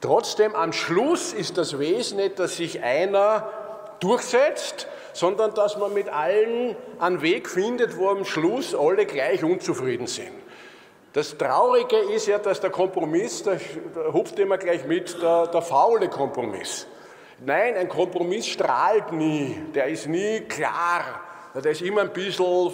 Trotzdem, 0.00 0.54
am 0.54 0.72
Schluss 0.72 1.34
ist 1.34 1.58
das 1.58 1.78
Wesen 1.78 2.16
nicht, 2.16 2.38
dass 2.38 2.56
sich 2.56 2.82
einer 2.82 3.50
durchsetzt, 4.00 4.86
sondern 5.12 5.52
dass 5.52 5.76
man 5.76 5.92
mit 5.92 6.08
allen 6.08 6.74
einen 6.98 7.20
Weg 7.20 7.50
findet, 7.50 7.98
wo 7.98 8.08
am 8.08 8.24
Schluss 8.24 8.74
alle 8.74 9.04
gleich 9.04 9.44
unzufrieden 9.44 10.06
sind. 10.06 10.32
Das 11.12 11.36
Traurige 11.36 11.98
ist 11.98 12.28
ja, 12.28 12.38
dass 12.38 12.62
der 12.62 12.70
Kompromiss, 12.70 13.42
da 13.42 13.58
hupft 14.10 14.38
immer 14.38 14.56
gleich 14.56 14.86
mit, 14.86 15.20
der, 15.20 15.48
der 15.48 15.60
faule 15.60 16.08
Kompromiss. 16.08 16.86
Nein, 17.46 17.76
ein 17.76 17.88
Kompromiss 17.90 18.46
strahlt 18.46 19.12
nie, 19.12 19.54
der 19.74 19.86
ist 19.88 20.08
nie 20.08 20.40
klar, 20.40 21.20
der 21.54 21.72
ist 21.72 21.82
immer 21.82 22.00
ein 22.00 22.12
bisschen, 22.12 22.70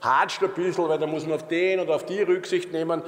hatscht 0.00 0.42
ein 0.42 0.50
bisschen, 0.50 0.88
weil 0.88 0.98
da 0.98 1.06
muss 1.06 1.24
man 1.24 1.36
auf 1.36 1.46
den 1.46 1.78
oder 1.78 1.94
auf 1.94 2.04
die 2.04 2.20
Rücksicht 2.22 2.72
nehmen. 2.72 3.00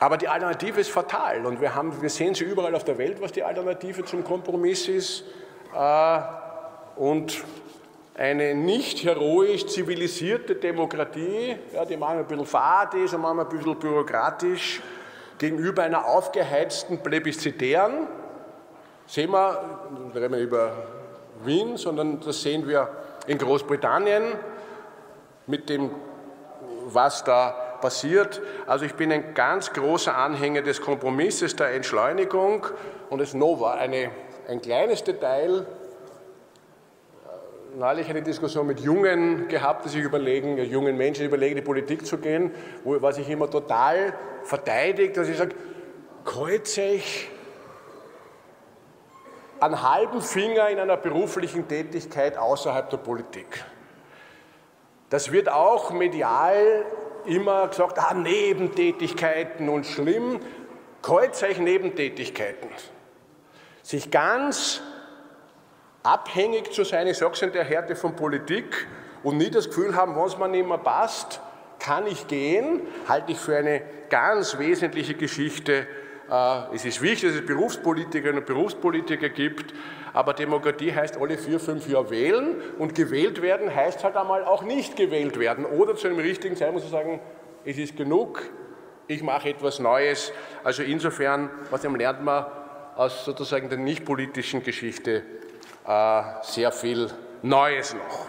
Aber 0.00 0.16
die 0.16 0.26
Alternative 0.26 0.80
ist 0.80 0.90
fatal 0.90 1.46
und 1.46 1.60
wir, 1.60 1.74
haben, 1.74 2.02
wir 2.02 2.10
sehen 2.10 2.34
sie 2.34 2.42
überall 2.42 2.74
auf 2.74 2.82
der 2.82 2.98
Welt, 2.98 3.20
was 3.20 3.30
die 3.30 3.44
Alternative 3.44 4.04
zum 4.04 4.24
Kompromiss 4.24 4.88
ist. 4.88 5.24
Äh, 5.76 6.20
und 6.96 7.44
eine 8.16 8.54
nicht 8.54 9.04
heroisch 9.04 9.66
zivilisierte 9.66 10.56
Demokratie, 10.56 11.56
ja, 11.72 11.84
die 11.84 11.96
manchmal 11.96 12.24
ein 12.24 12.26
bisschen 12.26 12.46
fad 12.46 12.94
ist 12.94 13.14
und 13.14 13.20
manchmal 13.20 13.44
ein 13.44 13.56
bisschen 13.56 13.78
bürokratisch, 13.78 14.80
gegenüber 15.38 15.84
einer 15.84 16.06
aufgeheizten 16.06 17.02
plebiszitären, 17.02 18.08
sehen 19.10 19.32
wir, 19.32 19.60
wir 20.12 20.22
reden 20.22 20.38
über 20.38 20.72
Wien, 21.44 21.76
sondern 21.76 22.20
das 22.20 22.42
sehen 22.42 22.68
wir 22.68 22.88
in 23.26 23.38
Großbritannien 23.38 24.22
mit 25.48 25.68
dem, 25.68 25.90
was 26.86 27.24
da 27.24 27.50
passiert. 27.80 28.40
Also 28.66 28.84
ich 28.84 28.94
bin 28.94 29.10
ein 29.10 29.34
ganz 29.34 29.72
großer 29.72 30.16
Anhänger 30.16 30.62
des 30.62 30.80
Kompromisses, 30.80 31.56
der 31.56 31.74
Entschleunigung 31.74 32.66
und 33.08 33.20
es 33.20 33.34
Nova, 33.34 33.74
eine, 33.74 34.10
ein 34.46 34.60
kleines 34.60 35.02
Detail, 35.02 35.66
neulich 37.76 38.08
eine 38.08 38.22
Diskussion 38.22 38.66
mit 38.68 38.78
Jungen 38.78 39.48
gehabt, 39.48 39.86
die 39.86 39.88
sich 39.88 40.04
überlegen, 40.04 40.56
jungen 40.58 40.96
Menschen 40.96 41.26
überlegen, 41.26 41.56
in 41.56 41.64
die 41.64 41.66
Politik 41.66 42.06
zu 42.06 42.18
gehen, 42.18 42.52
wo, 42.84 43.02
was 43.02 43.18
ich 43.18 43.28
immer 43.28 43.50
total 43.50 44.14
verteidigt, 44.44 45.16
dass 45.16 45.28
ich 45.28 45.36
sage, 45.36 45.56
kreuze 46.24 46.82
ich 46.82 47.28
einen 49.60 49.82
halben 49.82 50.22
Finger 50.22 50.68
in 50.68 50.78
einer 50.78 50.96
beruflichen 50.96 51.68
Tätigkeit 51.68 52.36
außerhalb 52.36 52.88
der 52.90 52.96
Politik. 52.96 53.64
Das 55.10 55.32
wird 55.32 55.48
auch 55.48 55.90
medial 55.90 56.84
immer 57.26 57.68
gesagt, 57.68 57.98
ah, 57.98 58.14
Nebentätigkeiten 58.14 59.68
und 59.68 59.86
schlimm. 59.86 60.40
Kreuzzeichen 61.02 61.64
Nebentätigkeiten. 61.64 62.68
Sich 63.82 64.10
ganz 64.10 64.82
abhängig 66.02 66.72
zu 66.72 66.84
sein, 66.84 67.06
ich 67.06 67.18
sage 67.18 67.32
es 67.32 67.42
in 67.42 67.52
der 67.52 67.64
Härte 67.64 67.96
von 67.96 68.14
Politik 68.14 68.86
und 69.22 69.38
nie 69.38 69.50
das 69.50 69.68
Gefühl 69.68 69.96
haben, 69.96 70.18
es 70.22 70.38
mir 70.38 70.48
nicht 70.48 70.66
mehr 70.66 70.78
passt, 70.78 71.40
kann 71.78 72.06
ich 72.06 72.26
gehen, 72.26 72.82
halte 73.08 73.32
ich 73.32 73.38
für 73.38 73.56
eine 73.56 73.82
ganz 74.10 74.58
wesentliche 74.58 75.14
Geschichte. 75.14 75.86
Äh, 76.30 76.74
es 76.74 76.84
ist 76.84 77.02
wichtig, 77.02 77.30
dass 77.30 77.40
es 77.40 77.46
Berufspolitikerinnen 77.46 78.38
und 78.38 78.46
Berufspolitiker 78.46 79.28
gibt, 79.28 79.74
aber 80.12 80.32
Demokratie 80.32 80.92
heißt 80.94 81.16
alle 81.18 81.36
vier, 81.36 81.58
fünf 81.58 81.88
Jahre 81.88 82.10
wählen 82.10 82.60
und 82.78 82.94
gewählt 82.94 83.42
werden 83.42 83.74
heißt 83.74 84.04
halt 84.04 84.16
einmal 84.16 84.44
auch 84.44 84.62
nicht 84.62 84.96
gewählt 84.96 85.38
werden 85.38 85.64
oder 85.64 85.96
zu 85.96 86.06
einem 86.06 86.18
richtigen 86.18 86.56
Zeit 86.56 86.72
muss 86.72 86.84
ich 86.84 86.90
sagen, 86.90 87.20
es 87.64 87.78
ist 87.78 87.96
genug, 87.96 88.42
ich 89.06 89.22
mache 89.22 89.50
etwas 89.50 89.80
Neues. 89.80 90.32
Also 90.62 90.82
insofern, 90.82 91.50
was 91.70 91.82
lernt 91.82 92.24
man 92.24 92.46
aus 92.96 93.24
sozusagen 93.24 93.68
der 93.68 93.78
nicht 93.78 94.04
politischen 94.04 94.62
Geschichte 94.62 95.22
äh, 95.86 96.22
sehr 96.42 96.70
viel 96.70 97.08
Neues 97.42 97.94
noch. 97.94 98.26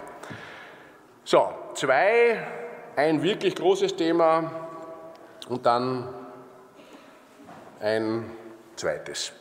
So, 1.23 1.49
zwei, 1.75 2.47
ein 2.95 3.21
wirklich 3.21 3.55
großes 3.55 3.95
Thema 3.95 4.51
und 5.49 5.65
dann 5.65 6.07
ein 7.81 8.29
zweites. 8.75 9.33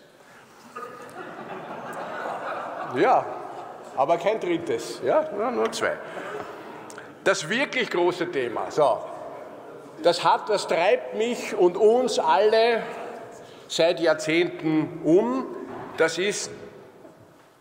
Ja, 2.96 3.24
aber 3.96 4.16
kein 4.18 4.40
drittes, 4.40 5.00
ja, 5.04 5.30
nur 5.50 5.70
zwei. 5.72 5.96
Das 7.22 7.48
wirklich 7.48 7.90
große 7.90 8.30
Thema, 8.30 8.70
so, 8.70 8.98
das 10.02 10.24
hat, 10.24 10.48
das 10.48 10.66
treibt 10.66 11.14
mich 11.14 11.54
und 11.54 11.76
uns 11.76 12.18
alle 12.18 12.82
seit 13.68 14.00
Jahrzehnten 14.00 15.00
um. 15.04 15.46
Das 15.96 16.18
ist 16.18 16.50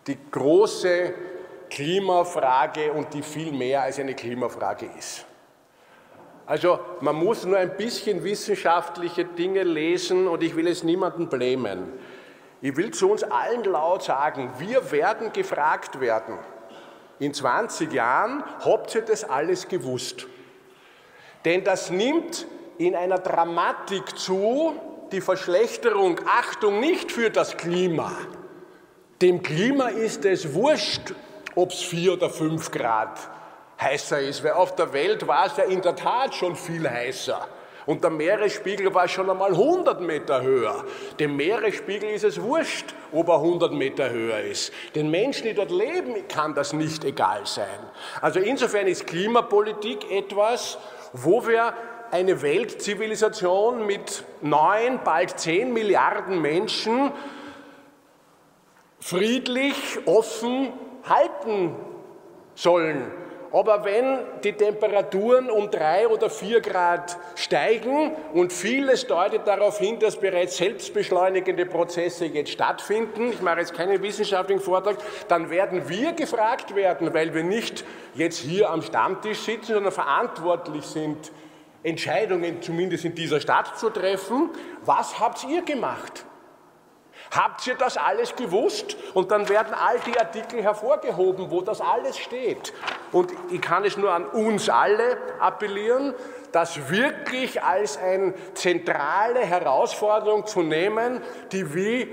die 0.06 0.18
große 0.30 1.12
Klimafrage 1.68 2.92
und 2.92 3.12
die 3.14 3.22
viel 3.22 3.52
mehr 3.52 3.82
als 3.82 3.98
eine 3.98 4.14
Klimafrage 4.14 4.90
ist. 4.98 5.26
Also 6.50 6.80
man 7.00 7.14
muss 7.14 7.44
nur 7.44 7.58
ein 7.58 7.76
bisschen 7.76 8.24
wissenschaftliche 8.24 9.24
Dinge 9.24 9.62
lesen 9.62 10.26
und 10.26 10.42
ich 10.42 10.56
will 10.56 10.66
es 10.66 10.82
niemanden 10.82 11.28
blämen. 11.28 11.92
Ich 12.60 12.76
will 12.76 12.90
zu 12.90 13.08
uns 13.08 13.22
allen 13.22 13.62
laut 13.62 14.02
sagen, 14.02 14.50
wir 14.58 14.90
werden 14.90 15.32
gefragt 15.32 16.00
werden, 16.00 16.38
in 17.20 17.32
20 17.32 17.92
Jahren, 17.92 18.42
habt 18.64 18.92
ihr 18.96 19.02
das 19.02 19.22
alles 19.22 19.68
gewusst? 19.68 20.26
Denn 21.44 21.62
das 21.62 21.92
nimmt 21.92 22.48
in 22.78 22.96
einer 22.96 23.18
Dramatik 23.18 24.18
zu, 24.18 24.72
die 25.12 25.20
Verschlechterung, 25.20 26.18
Achtung, 26.26 26.80
nicht 26.80 27.12
für 27.12 27.30
das 27.30 27.56
Klima, 27.58 28.10
dem 29.22 29.40
Klima 29.40 29.86
ist 29.86 30.24
es 30.24 30.52
wurscht, 30.52 31.14
ob 31.54 31.70
es 31.70 31.80
vier 31.80 32.14
oder 32.14 32.28
fünf 32.28 32.72
Grad 32.72 33.20
heißer 33.80 34.20
ist, 34.20 34.44
weil 34.44 34.52
auf 34.52 34.74
der 34.76 34.92
Welt 34.92 35.26
war 35.26 35.46
es 35.46 35.56
ja 35.56 35.64
in 35.64 35.80
der 35.80 35.96
Tat 35.96 36.34
schon 36.34 36.56
viel 36.56 36.88
heißer. 36.88 37.46
Und 37.86 38.04
der 38.04 38.10
Meeresspiegel 38.10 38.94
war 38.94 39.08
schon 39.08 39.30
einmal 39.30 39.50
100 39.50 40.00
Meter 40.00 40.42
höher. 40.42 40.84
Dem 41.18 41.36
Meeresspiegel 41.36 42.10
ist 42.10 42.24
es 42.24 42.40
wurscht, 42.40 42.94
ob 43.10 43.28
er 43.28 43.36
100 43.36 43.72
Meter 43.72 44.10
höher 44.10 44.40
ist. 44.40 44.72
Den 44.94 45.10
Menschen, 45.10 45.44
die 45.44 45.54
dort 45.54 45.70
leben, 45.70 46.28
kann 46.28 46.54
das 46.54 46.72
nicht 46.72 47.04
egal 47.04 47.46
sein. 47.46 47.66
Also 48.20 48.38
insofern 48.38 48.86
ist 48.86 49.06
Klimapolitik 49.06 50.10
etwas, 50.10 50.78
wo 51.12 51.46
wir 51.46 51.72
eine 52.10 52.42
Weltzivilisation 52.42 53.86
mit 53.86 54.24
neun, 54.42 55.00
bald 55.02 55.38
zehn 55.40 55.72
Milliarden 55.72 56.40
Menschen 56.40 57.12
friedlich, 59.00 59.98
offen 60.06 60.72
halten 61.08 61.74
sollen. 62.54 63.10
Aber 63.52 63.84
wenn 63.84 64.20
die 64.44 64.52
Temperaturen 64.52 65.50
um 65.50 65.70
drei 65.70 66.06
oder 66.06 66.30
vier 66.30 66.60
Grad 66.60 67.16
steigen 67.34 68.12
und 68.32 68.52
vieles 68.52 69.08
deutet 69.08 69.46
darauf 69.46 69.78
hin, 69.78 69.98
dass 69.98 70.16
bereits 70.16 70.56
selbstbeschleunigende 70.56 71.66
Prozesse 71.66 72.26
jetzt 72.26 72.52
stattfinden, 72.52 73.32
ich 73.32 73.42
mache 73.42 73.58
jetzt 73.60 73.74
keinen 73.74 74.00
wissenschaftlichen 74.02 74.62
Vortrag, 74.62 74.98
dann 75.26 75.50
werden 75.50 75.88
wir 75.88 76.12
gefragt 76.12 76.76
werden, 76.76 77.12
weil 77.12 77.34
wir 77.34 77.42
nicht 77.42 77.84
jetzt 78.14 78.38
hier 78.38 78.70
am 78.70 78.82
Stammtisch 78.82 79.40
sitzen, 79.40 79.74
sondern 79.74 79.92
verantwortlich 79.92 80.84
sind, 80.84 81.32
Entscheidungen 81.82 82.62
zumindest 82.62 83.04
in 83.04 83.14
dieser 83.14 83.40
Stadt 83.40 83.78
zu 83.78 83.90
treffen. 83.90 84.50
Was 84.84 85.18
habt 85.18 85.44
ihr 85.48 85.62
gemacht? 85.62 86.24
Habt 87.30 87.64
ihr 87.66 87.76
das 87.76 87.96
alles 87.96 88.34
gewusst? 88.34 88.96
Und 89.14 89.30
dann 89.30 89.48
werden 89.48 89.72
all 89.72 90.00
die 90.00 90.18
Artikel 90.18 90.62
hervorgehoben, 90.62 91.50
wo 91.50 91.60
das 91.60 91.80
alles 91.80 92.18
steht. 92.18 92.72
Und 93.12 93.32
ich 93.50 93.60
kann 93.60 93.84
es 93.84 93.96
nur 93.96 94.12
an 94.12 94.26
uns 94.26 94.68
alle 94.68 95.16
appellieren, 95.38 96.14
das 96.50 96.90
wirklich 96.90 97.62
als 97.62 97.96
eine 97.96 98.34
zentrale 98.54 99.40
Herausforderung 99.40 100.46
zu 100.46 100.62
nehmen, 100.62 101.22
die 101.52 101.72
wie 101.74 102.08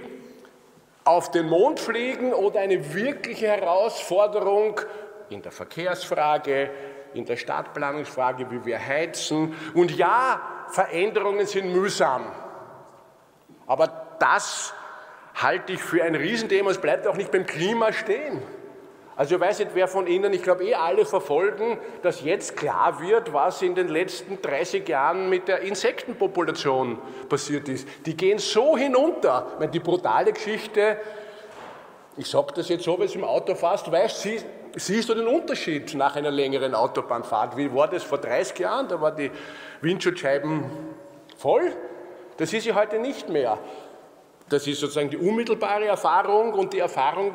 auf 1.03 1.31
den 1.31 1.47
Mond 1.47 1.79
fliegen 1.79 2.33
oder 2.33 2.59
eine 2.59 2.93
wirkliche 2.93 3.47
Herausforderung 3.47 4.81
in 5.29 5.41
der 5.41 5.51
Verkehrsfrage, 5.51 6.69
in 7.13 7.25
der 7.25 7.37
Stadtplanungsfrage, 7.37 8.51
wie 8.51 8.65
wir 8.65 8.85
heizen. 8.85 9.55
Und 9.73 9.91
ja, 9.95 10.41
Veränderungen 10.69 11.47
sind 11.47 11.71
mühsam. 11.71 12.25
Aber 13.65 13.87
das 14.19 14.73
halte 15.41 15.73
ich 15.73 15.81
für 15.81 16.03
ein 16.03 16.15
Riesenthema. 16.15 16.71
Es 16.71 16.79
bleibt 16.79 17.07
auch 17.07 17.15
nicht 17.15 17.31
beim 17.31 17.45
Klima 17.45 17.93
stehen. 17.93 18.41
Also 19.15 19.35
ich 19.35 19.41
weiß 19.41 19.59
nicht, 19.59 19.71
wer 19.73 19.87
von 19.87 20.05
Ihnen, 20.05 20.31
ich 20.31 20.43
glaube 20.43 20.63
eh 20.63 20.75
alle 20.75 21.03
verfolgen, 21.03 21.79
dass 22.03 22.21
jetzt 22.21 22.55
klar 22.55 23.01
wird, 23.01 23.33
was 23.33 23.63
in 23.63 23.73
den 23.73 23.87
letzten 23.87 24.39
30 24.43 24.87
Jahren 24.87 25.27
mit 25.27 25.47
der 25.47 25.61
Insektenpopulation 25.61 26.99
passiert 27.27 27.67
ist. 27.67 27.87
Die 28.05 28.15
gehen 28.15 28.37
so 28.37 28.77
hinunter. 28.77 29.47
Ich 29.53 29.59
meine, 29.59 29.71
die 29.71 29.79
brutale 29.79 30.33
Geschichte, 30.33 30.97
ich 32.15 32.27
sage 32.27 32.53
das 32.55 32.69
jetzt 32.69 32.83
so, 32.83 32.99
wenn 32.99 33.07
du 33.07 33.13
im 33.15 33.23
Auto 33.23 33.55
fährst, 33.55 33.91
weißt 33.91 34.21
sie, 34.21 34.39
siehst 34.75 35.09
du 35.09 35.15
den 35.15 35.25
Unterschied 35.25 35.95
nach 35.95 36.15
einer 36.15 36.29
längeren 36.29 36.75
Autobahnfahrt. 36.75 37.57
Wie 37.57 37.73
war 37.73 37.87
das 37.87 38.03
vor 38.03 38.19
30 38.19 38.59
Jahren? 38.59 38.87
Da 38.87 39.01
war 39.01 39.15
die 39.15 39.31
Windschutzscheiben 39.81 40.63
voll. 41.37 41.75
Das 42.37 42.53
ist 42.53 42.65
sie 42.65 42.73
heute 42.73 42.99
nicht 42.99 43.29
mehr. 43.29 43.57
Das 44.49 44.65
ist 44.65 44.79
sozusagen 44.79 45.09
die 45.09 45.17
unmittelbare 45.17 45.85
Erfahrung 45.85 46.53
und 46.53 46.73
die 46.73 46.79
Erfahrung 46.79 47.33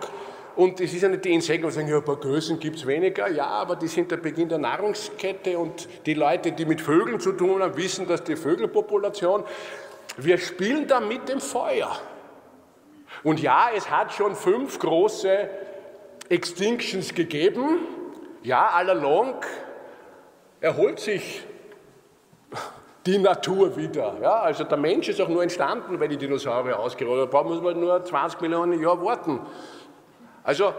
und 0.55 0.81
es 0.81 0.92
ist 0.92 1.03
ja 1.03 1.09
nicht 1.09 1.25
die 1.25 1.33
Insekten, 1.33 1.66
die 1.66 1.72
sagen, 1.72 1.88
ja, 1.88 1.96
ein 1.96 2.05
paar 2.05 2.16
Größen 2.16 2.59
gibt 2.59 2.77
es 2.77 2.87
weniger. 2.87 3.31
Ja, 3.31 3.46
aber 3.46 3.77
die 3.77 3.88
sind 3.88 4.11
der 4.11 4.18
Beginn 4.18 4.48
der 4.48 4.59
Nahrungskette 4.59 5.59
und 5.59 5.88
die 6.05 6.14
Leute, 6.14 6.53
die 6.53 6.66
mit 6.66 6.81
Vögeln 6.81 7.20
zu 7.20 7.33
tun 7.33 7.62
haben, 7.62 7.77
wissen, 7.77 8.07
dass 8.07 8.22
die 8.22 8.37
Vögelpopulation, 8.37 9.44
wir 10.18 10.37
spielen 10.37 10.87
da 10.87 11.01
mit 11.01 11.29
dem 11.29 11.40
Feuer. 11.40 11.98
Und 13.22 13.40
ja, 13.40 13.70
es 13.75 13.90
hat 13.90 14.12
schon 14.12 14.35
fünf 14.35 14.79
große 14.79 15.48
Extinctions 16.29 17.14
gegeben. 17.14 17.79
Ja, 18.42 18.68
all 18.75 18.90
along 18.90 19.37
erholt 20.61 21.01
sich 21.01 21.44
die 23.06 23.18
Natur 23.18 23.76
wieder. 23.76 24.16
Ja, 24.20 24.40
also 24.40 24.64
der 24.64 24.78
Mensch 24.78 25.08
ist 25.08 25.20
auch 25.20 25.28
nur 25.28 25.42
entstanden, 25.42 25.98
weil 25.98 26.08
die 26.08 26.16
Dinosaurier 26.16 26.78
ausgerottet 26.78 27.32
haben. 27.32 27.48
Da 27.48 27.54
muss 27.54 27.62
man 27.62 27.80
nur 27.80 28.04
20 28.04 28.40
Millionen 28.40 28.80
Jahre 28.80 29.04
warten. 29.04 29.40
Also 30.44 30.72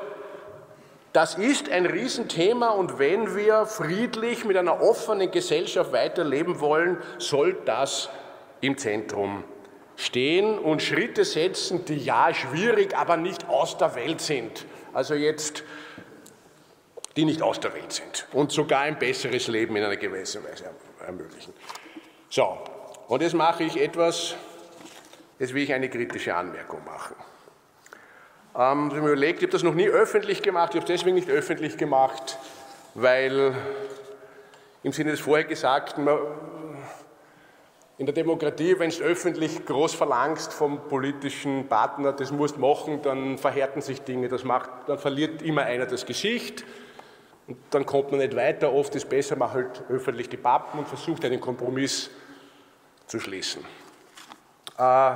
das 1.14 1.36
ist 1.36 1.70
ein 1.70 1.86
Riesenthema 1.86 2.70
und 2.70 2.98
wenn 2.98 3.36
wir 3.36 3.66
friedlich 3.66 4.46
mit 4.46 4.58
einer 4.58 4.82
offenen 4.82 5.30
Gesellschaft 5.30 5.94
weiterleben 5.94 6.60
wollen, 6.60 6.98
soll 7.20 7.56
das 7.66 8.10
im 8.62 8.78
Zentrum 8.78 9.44
stehen 9.96 10.58
und 10.58 10.82
Schritte 10.82 11.24
setzen, 11.24 11.86
die 11.86 11.98
ja 11.98 12.34
schwierig, 12.34 12.98
aber 12.98 13.18
nicht 13.18 13.48
aus 13.48 13.78
der 13.78 13.94
Welt 13.94 14.22
sind. 14.22 14.66
Also 14.92 15.14
jetzt, 15.14 15.64
die 17.16 17.26
nicht 17.26 17.44
aus 17.44 17.60
der 17.60 17.76
Welt 17.76 17.92
sind 17.92 18.26
und 18.34 18.52
sogar 18.52 18.82
ein 18.82 18.98
besseres 18.98 19.48
Leben 19.48 19.76
in 19.76 19.84
einer 19.84 19.98
gewissen 19.98 20.44
Weise 20.44 20.66
ermöglichen. 21.06 21.54
So, 22.36 22.58
und 23.10 23.22
jetzt 23.22 23.36
mache 23.36 23.64
ich 23.64 23.80
etwas, 23.80 24.34
jetzt 25.38 25.54
will 25.54 25.62
ich 25.62 25.72
eine 25.72 25.88
kritische 25.88 26.34
Anmerkung 26.34 26.84
machen. 26.84 27.16
Ähm, 28.56 28.88
ich 28.88 28.94
habe 28.96 29.02
mir 29.02 29.12
überlegt, 29.12 29.38
ich 29.38 29.44
habe 29.44 29.52
das 29.52 29.62
noch 29.62 29.76
nie 29.76 29.88
öffentlich 29.88 30.42
gemacht. 30.42 30.70
Ich 30.72 30.82
habe 30.82 30.92
es 30.92 31.00
deswegen 31.00 31.16
nicht 31.16 31.30
öffentlich 31.30 31.78
gemacht, 31.78 32.40
weil 32.96 33.54
im 34.82 34.92
Sinne 34.92 35.12
des 35.12 35.20
vorher 35.20 35.46
Gesagten, 35.46 36.10
in 38.00 38.08
der 38.08 38.16
Demokratie, 38.16 38.80
wenn 38.80 38.90
du 38.90 39.04
öffentlich 39.04 39.64
groß 39.68 39.94
verlangst 39.94 40.54
vom 40.54 40.88
politischen 40.88 41.68
Partner, 41.68 42.14
das 42.14 42.32
musst 42.32 42.58
machen, 42.58 43.04
dann 43.04 43.38
verhärten 43.38 43.82
sich 43.82 44.02
Dinge. 44.02 44.28
Das 44.28 44.44
macht, 44.44 44.72
dann 44.88 44.98
verliert 44.98 45.44
immer 45.44 45.66
einer 45.66 45.86
das 45.86 46.04
Gesicht 46.04 46.66
und 47.46 47.58
dann 47.70 47.86
kommt 47.86 48.10
man 48.10 48.22
nicht 48.22 48.36
weiter. 48.36 48.74
Oft 48.74 48.96
ist 48.96 49.04
es 49.04 49.10
besser, 49.10 49.36
man 49.36 49.54
halt 49.54 49.84
öffentlich 49.88 50.30
die 50.30 50.38
Pappen 50.38 50.80
und 50.80 50.88
versucht 50.88 51.24
einen 51.26 51.40
Kompromiss 51.40 52.10
zu 53.08 53.20
schließen. 53.20 53.64
Äh, 54.78 55.12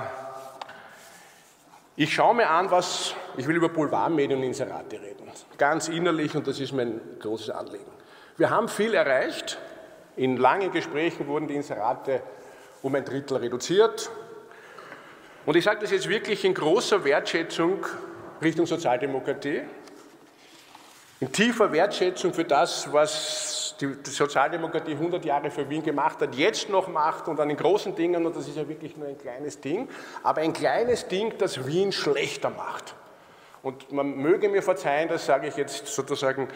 ich 1.95 2.13
schaue 2.13 2.35
mir 2.35 2.49
an, 2.49 2.69
was, 2.69 3.15
ich 3.37 3.47
will 3.47 3.55
über 3.55 3.69
Boulevardmedien 3.69 4.39
und 4.39 4.45
Inserate 4.45 5.01
reden. 5.01 5.31
Ganz 5.57 5.87
innerlich 5.87 6.35
und 6.35 6.45
das 6.47 6.59
ist 6.59 6.71
mein 6.71 7.01
großes 7.19 7.49
Anliegen. 7.49 7.91
Wir 8.37 8.49
haben 8.49 8.67
viel 8.67 8.93
erreicht. 8.93 9.57
In 10.15 10.37
langen 10.37 10.71
Gesprächen 10.71 11.27
wurden 11.27 11.47
die 11.47 11.55
Inserate 11.55 12.21
um 12.81 12.93
ein 12.95 13.03
Drittel 13.03 13.37
reduziert. 13.37 14.11
Und 15.45 15.55
ich 15.55 15.63
sage 15.63 15.79
das 15.81 15.91
jetzt 15.91 16.09
wirklich 16.09 16.43
in 16.45 16.53
großer 16.53 17.03
Wertschätzung 17.03 17.85
Richtung 18.41 18.65
Sozialdemokratie, 18.65 19.63
in 21.19 21.31
tiefer 21.31 21.71
Wertschätzung 21.71 22.33
für 22.33 22.45
das, 22.45 22.91
was 22.91 23.66
die 23.81 23.95
Sozialdemokratie 24.03 24.93
100 24.93 25.23
Jahre 25.25 25.51
für 25.51 25.69
Wien 25.69 25.83
gemacht 25.83 26.21
hat, 26.21 26.35
jetzt 26.35 26.69
noch 26.69 26.87
macht 26.87 27.27
und 27.27 27.39
an 27.39 27.47
den 27.47 27.57
großen 27.57 27.95
Dingen, 27.95 28.25
und 28.25 28.35
das 28.35 28.47
ist 28.47 28.57
ja 28.57 28.67
wirklich 28.67 28.97
nur 28.97 29.07
ein 29.07 29.17
kleines 29.17 29.59
Ding, 29.61 29.87
aber 30.23 30.41
ein 30.41 30.53
kleines 30.53 31.07
Ding, 31.07 31.33
das 31.37 31.65
Wien 31.67 31.91
schlechter 31.91 32.49
macht. 32.49 32.95
Und 33.63 33.91
man 33.91 34.17
möge 34.17 34.49
mir 34.49 34.63
verzeihen, 34.63 35.09
das 35.09 35.25
sage 35.25 35.47
ich 35.47 35.57
jetzt 35.57 35.87
sozusagen 35.87 36.47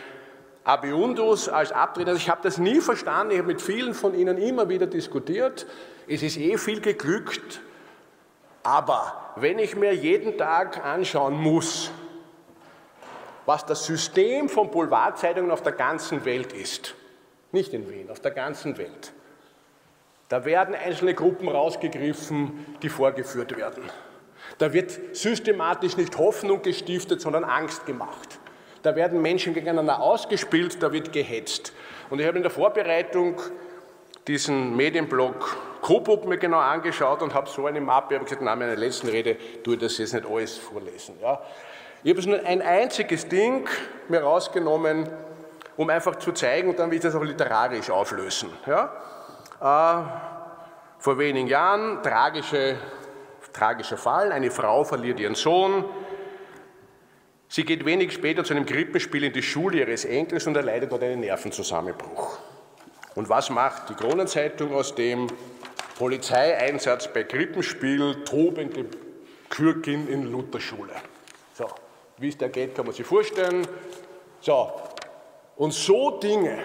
Abiundus 0.64 1.50
als 1.50 1.72
Abtreter. 1.72 2.14
Ich 2.14 2.30
habe 2.30 2.42
das 2.44 2.58
nie 2.58 2.82
verstanden, 2.82 3.32
ich 3.32 3.40
habe 3.40 3.48
mit 3.48 3.62
vielen 3.62 3.94
von 3.94 4.14
Ihnen 4.14 4.38
immer 4.38 4.70
wieder 4.70 4.88
diskutiert. 4.88 5.66
Es 6.08 6.24
ist 6.24 6.38
eh 6.38 6.58
viel 6.58 6.82
geglückt, 6.82 7.62
aber 8.64 9.34
wenn 9.36 9.60
ich 9.60 9.76
mir 9.76 9.94
jeden 9.94 10.38
Tag 10.38 10.84
anschauen 10.86 11.36
muss, 11.36 11.92
was 13.46 13.66
das 13.66 13.86
System 13.86 14.50
von 14.50 14.70
Boulevardzeitungen 14.70 15.52
auf 15.52 15.64
der 15.64 15.74
ganzen 15.74 16.26
Welt 16.26 16.54
ist, 16.54 16.96
nicht 17.52 17.74
in 17.74 17.90
Wien, 17.90 18.10
auf 18.10 18.20
der 18.20 18.32
ganzen 18.32 18.78
Welt. 18.78 19.14
Da 20.30 20.46
werden 20.46 20.76
einzelne 20.76 21.14
Gruppen 21.14 21.50
rausgegriffen, 21.50 22.78
die 22.82 22.90
vorgeführt 22.90 23.58
werden. 23.58 23.84
Da 24.58 24.72
wird 24.74 25.16
systematisch 25.16 25.98
nicht 25.98 26.18
Hoffnung 26.18 26.62
gestiftet, 26.62 27.22
sondern 27.22 27.44
Angst 27.44 27.86
gemacht. 27.86 28.40
Da 28.84 28.96
werden 28.96 29.22
Menschen 29.22 29.54
gegeneinander 29.54 30.02
ausgespielt, 30.02 30.82
da 30.82 30.92
wird 30.92 31.12
gehetzt. 31.12 31.74
Und 32.10 32.20
ich 32.20 32.28
habe 32.28 32.38
in 32.38 32.44
der 32.44 32.52
Vorbereitung 32.52 33.40
diesen 34.28 34.76
Medienblog 34.76 35.58
Coburg 35.82 36.26
mir 36.26 36.38
genau 36.38 36.60
angeschaut 36.60 37.22
und 37.22 37.34
habe 37.34 37.50
so 37.50 37.66
eine 37.66 37.82
Mappe, 37.82 38.16
habe 38.16 38.24
gesagt, 38.24 38.42
in 38.42 38.46
meiner 38.46 38.76
letzten 38.76 39.10
Rede 39.10 39.36
tue 39.64 39.76
ich 39.76 39.80
das 39.80 39.98
jetzt 39.98 40.14
nicht 40.14 40.26
alles 40.26 40.58
vorlesen. 40.58 41.16
Ja. 41.22 41.42
Ich 42.04 42.16
habe 42.16 42.30
nur 42.30 42.46
ein 42.46 42.62
einziges 42.62 43.28
Ding 43.28 43.68
mir 44.08 44.22
rausgenommen, 44.22 45.10
um 45.78 45.90
einfach 45.90 46.16
zu 46.18 46.32
zeigen, 46.32 46.70
und 46.70 46.80
dann 46.80 46.90
will 46.90 46.98
ich 46.98 47.04
das 47.04 47.16
auch 47.16 47.24
literarisch 47.24 47.90
auflösen. 47.90 48.50
Ja? 48.66 48.92
Äh, 49.60 50.04
vor 51.00 51.18
wenigen 51.18 51.48
Jahren, 51.48 52.04
tragische, 52.04 52.78
tragischer 53.54 53.98
Fall, 53.98 54.32
eine 54.32 54.52
Frau 54.52 54.84
verliert 54.84 55.20
ihren 55.20 55.36
Sohn. 55.36 55.86
Sie 57.48 57.66
geht 57.66 57.84
wenig 57.86 58.14
später 58.14 58.44
zu 58.44 58.54
einem 58.54 58.66
Krippenspiel 58.66 59.26
in 59.26 59.34
die 59.34 59.44
Schule 59.44 59.80
ihres 59.80 60.06
Enkels 60.06 60.48
und 60.48 60.56
erleidet 60.56 60.92
dort 60.92 61.04
einen 61.04 61.20
Nervenzusammenbruch. 61.20 62.40
Und 63.16 63.28
was 63.28 63.50
macht 63.50 63.90
die 63.90 63.94
Kronenzeitung 63.94 64.74
aus 64.74 64.96
dem 64.96 65.28
Polizeieinsatz 65.98 67.10
bei 67.10 67.24
Krippenspiel, 67.24 68.24
tobende 68.24 68.86
Kürkin 69.50 70.08
in 70.08 70.32
Lutherschule? 70.32 70.94
So, 71.54 71.68
wie 72.20 72.30
es 72.30 72.38
da 72.38 72.48
geht, 72.48 72.74
kann 72.76 72.86
man 72.86 72.96
sich 72.96 73.06
vorstellen. 73.06 73.68
So, 74.40 74.72
und 75.62 75.76
so 75.76 76.10
Dinge 76.10 76.58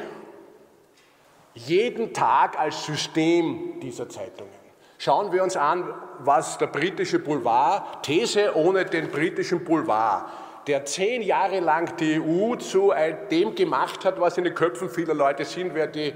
jeden 1.52 2.14
Tag 2.14 2.58
als 2.58 2.86
System 2.86 3.78
dieser 3.78 4.08
Zeitungen. 4.08 4.50
Schauen 4.96 5.30
wir 5.32 5.42
uns 5.42 5.54
an, 5.54 5.92
was 6.20 6.56
der 6.56 6.68
britische 6.68 7.18
Boulevard, 7.18 8.02
These 8.02 8.56
ohne 8.56 8.86
den 8.86 9.10
britischen 9.10 9.62
Boulevard, 9.62 10.30
der 10.66 10.86
zehn 10.86 11.20
Jahre 11.20 11.60
lang 11.60 11.94
die 11.98 12.18
EU 12.18 12.56
zu 12.56 12.90
dem 13.30 13.54
gemacht 13.54 14.02
hat, 14.06 14.18
was 14.18 14.38
in 14.38 14.44
den 14.44 14.54
Köpfen 14.54 14.88
vieler 14.88 15.12
Leute 15.12 15.44
sind, 15.44 15.74
wer 15.74 15.88
die 15.88 16.14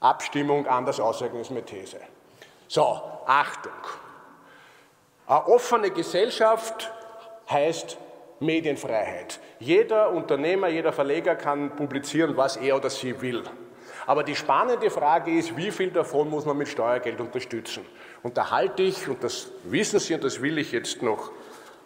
Abstimmung 0.00 0.66
anders 0.66 0.98
aussagen 0.98 1.40
ist 1.40 1.50
mit 1.50 1.66
These. 1.66 2.00
So, 2.68 3.02
Achtung. 3.26 3.72
Eine 5.26 5.46
offene 5.46 5.90
Gesellschaft 5.90 6.90
heißt 7.50 7.98
Medienfreiheit. 8.40 9.38
Jeder 9.58 10.10
Unternehmer, 10.10 10.68
jeder 10.68 10.92
Verleger 10.92 11.36
kann 11.36 11.76
publizieren, 11.76 12.36
was 12.36 12.56
er 12.56 12.76
oder 12.76 12.90
sie 12.90 13.20
will. 13.20 13.44
Aber 14.06 14.24
die 14.24 14.34
spannende 14.34 14.90
Frage 14.90 15.30
ist, 15.30 15.56
wie 15.56 15.70
viel 15.70 15.90
davon 15.90 16.28
muss 16.30 16.46
man 16.46 16.56
mit 16.56 16.68
Steuergeld 16.68 17.20
unterstützen? 17.20 17.84
Und 18.22 18.36
da 18.36 18.50
halte 18.50 18.82
ich, 18.82 19.08
und 19.08 19.22
das 19.22 19.52
wissen 19.64 20.00
Sie 20.00 20.14
und 20.14 20.24
das 20.24 20.42
will 20.42 20.58
ich 20.58 20.72
jetzt 20.72 21.02
noch 21.02 21.30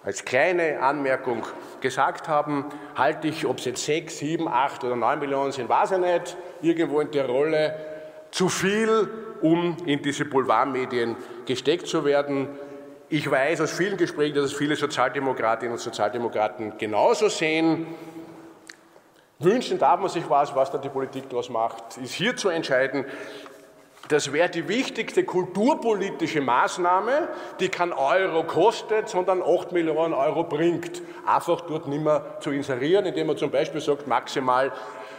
als 0.04 0.24
kleine 0.24 0.80
Anmerkung 0.80 1.42
gesagt 1.80 2.28
haben, 2.28 2.66
halte 2.94 3.28
ich, 3.28 3.46
ob 3.46 3.58
es 3.58 3.64
jetzt 3.64 3.84
6, 3.84 4.18
7, 4.18 4.48
8 4.48 4.84
oder 4.84 4.96
9 4.96 5.18
Millionen 5.18 5.52
sind, 5.52 5.68
weiß 5.68 5.92
ich 5.92 5.98
nicht, 5.98 6.36
irgendwo 6.62 7.00
in 7.00 7.10
der 7.10 7.26
Rolle 7.26 7.74
zu 8.30 8.48
viel, 8.48 9.08
um 9.40 9.76
in 9.86 10.02
diese 10.02 10.24
Boulevardmedien 10.24 11.16
gesteckt 11.46 11.86
zu 11.86 12.04
werden. 12.04 12.48
Ich 13.10 13.30
weiß 13.30 13.60
aus 13.60 13.72
vielen 13.72 13.98
Gesprächen, 13.98 14.34
dass 14.34 14.46
es 14.46 14.54
viele 14.54 14.76
Sozialdemokratinnen 14.76 15.74
und 15.74 15.78
Sozialdemokraten 15.78 16.78
genauso 16.78 17.28
sehen. 17.28 17.86
Wünschen 19.38 19.78
darf 19.78 20.00
man 20.00 20.08
sich 20.08 20.28
was, 20.30 20.54
was 20.54 20.70
da 20.70 20.78
die 20.78 20.88
Politik 20.88 21.28
daraus 21.28 21.50
macht, 21.50 21.98
ist 21.98 22.14
hier 22.14 22.34
zu 22.34 22.48
entscheiden. 22.48 23.04
das 24.08 24.32
wäre 24.32 24.48
die 24.48 24.68
wichtigste 24.68 25.24
kulturpolitische 25.24 26.40
Maßnahme, 26.40 27.28
die 27.60 27.68
kein 27.68 27.92
Euro 27.92 28.44
kostet, 28.44 29.08
sondern 29.08 29.42
8 29.42 29.72
Millionen 29.72 30.14
Euro 30.14 30.44
bringt. 30.44 31.02
Einfach 31.26 31.62
dort 31.62 31.86
nicht 31.88 32.02
mehr 32.02 32.38
zu 32.40 32.52
inserieren, 32.52 33.04
indem 33.04 33.26
man 33.28 33.36
zum 33.36 33.50
Beispiel 33.50 33.80
sagt, 33.80 34.06
maximal, 34.06 34.72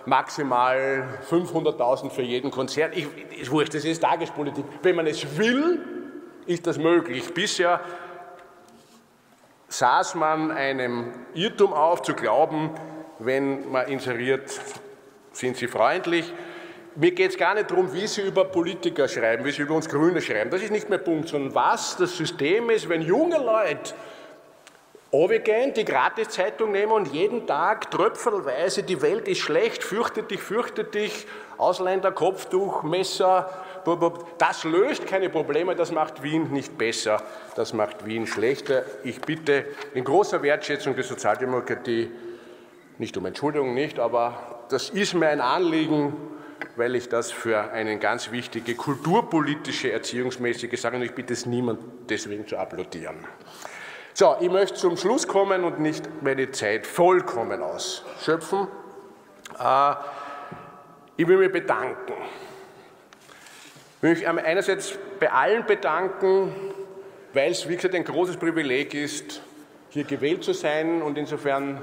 maximal 0.06 1.08
500.000 1.30 2.10
für 2.10 2.22
jeden 2.24 2.50
Konzert. 2.50 2.96
Ich, 2.96 3.52
wurscht, 3.52 3.76
das 3.76 3.86
ist 3.86 4.02
Tagespolitik. 4.02 4.66
Wenn 4.82 4.96
man 4.96 5.08
es 5.08 5.38
will, 5.38 5.95
ist 6.46 6.68
das 6.68 6.78
möglich. 6.78 7.34
Bisher 7.34 7.82
saß 9.68 10.16
man 10.16 10.52
einem 10.52 11.14
Irrtum 11.34 11.74
auf, 11.74 12.02
zu 12.02 12.14
glauben, 12.14 12.72
wenn 13.20 13.72
man 13.72 13.88
inseriert, 13.88 14.60
sind 15.32 15.58
sie 15.58 15.68
freundlich. 15.68 16.32
Mir 16.96 17.12
geht 17.12 17.32
es 17.32 17.38
gar 17.38 17.56
nicht 17.56 17.70
darum, 17.70 17.94
wie 17.94 18.08
Sie 18.08 18.22
über 18.22 18.46
Politiker 18.46 19.10
schreiben, 19.10 19.44
wie 19.44 19.52
Sie 19.52 19.64
über 19.64 19.76
uns 19.76 19.90
Grüne 19.90 20.22
schreiben. 20.22 20.50
Das 20.50 20.62
ist 20.62 20.72
nicht 20.72 20.90
mehr 20.90 20.98
Punkt, 20.98 21.28
sondern 21.28 21.54
was 21.54 21.98
das 21.98 22.16
System 22.16 22.70
ist, 22.70 22.88
wenn 22.88 23.02
junge 23.02 23.38
Leute 23.38 23.94
runtergehen, 25.12 25.74
die 25.74 25.84
Gratiszeitung 25.84 26.72
nehmen 26.72 26.94
und 26.94 27.08
jeden 27.14 27.48
Tag 27.48 27.92
tröpfelweise, 27.92 28.84
die 28.84 29.02
Welt 29.02 29.28
ist 29.28 29.40
schlecht, 29.40 29.84
fürchte 29.84 30.24
dich, 30.24 30.42
fürchte 30.42 30.86
dich, 30.86 31.28
Ausländer, 31.58 32.14
Kopftuch, 32.14 32.84
Messer, 32.84 33.65
das 34.38 34.64
löst 34.64 35.08
keine 35.08 35.30
Probleme, 35.30 35.76
das 35.76 35.92
macht 35.92 36.24
Wien 36.24 36.52
nicht 36.52 36.78
besser, 36.78 37.22
das 37.56 37.74
macht 37.74 38.06
Wien 38.06 38.28
schlechter. 38.28 38.84
Ich 39.04 39.22
bitte 39.22 39.66
in 39.94 40.04
großer 40.04 40.42
Wertschätzung 40.42 40.96
der 40.96 41.04
Sozialdemokratie, 41.04 42.12
nicht 42.98 43.16
um 43.18 43.26
Entschuldigung, 43.26 43.74
nicht, 43.74 44.00
aber 44.00 44.66
das 44.70 44.90
ist 44.90 45.14
mir 45.14 45.28
ein 45.28 45.42
Anliegen, 45.42 46.14
weil 46.76 46.96
ich 46.96 47.10
das 47.10 47.32
für 47.32 47.72
eine 47.72 47.98
ganz 48.00 48.32
wichtige 48.32 48.76
kulturpolitische, 48.76 49.92
erziehungsmäßige 49.92 50.80
Sache, 50.80 50.96
und 50.96 51.04
ich 51.04 51.14
bitte 51.14 51.34
es 51.34 51.46
niemand 51.46 51.80
deswegen 52.10 52.48
zu 52.48 52.58
applaudieren. 52.58 53.18
So, 54.14 54.36
ich 54.40 54.50
möchte 54.50 54.76
zum 54.76 54.96
Schluss 54.96 55.28
kommen 55.28 55.66
und 55.66 55.80
nicht 55.80 56.24
meine 56.24 56.50
Zeit 56.52 56.88
vollkommen 56.88 57.62
ausschöpfen. 57.62 58.68
Äh, 59.60 59.96
ich 61.18 61.28
will 61.28 61.38
mich 61.38 61.52
bedanken. 61.52 62.14
Ich 64.06 64.22
will 64.24 64.34
mich 64.34 64.46
einerseits 64.46 65.00
bei 65.20 65.32
allen 65.32 65.66
bedanken, 65.66 66.54
weil 67.34 67.50
es, 67.50 67.68
wie 67.68 67.76
gesagt, 67.76 67.96
ein 67.96 68.04
großes 68.04 68.38
Privileg 68.38 68.94
ist, 68.94 69.42
hier 69.90 70.04
gewählt 70.04 70.44
zu 70.44 70.54
sein 70.54 71.02
und 71.02 71.18
insofern 71.18 71.82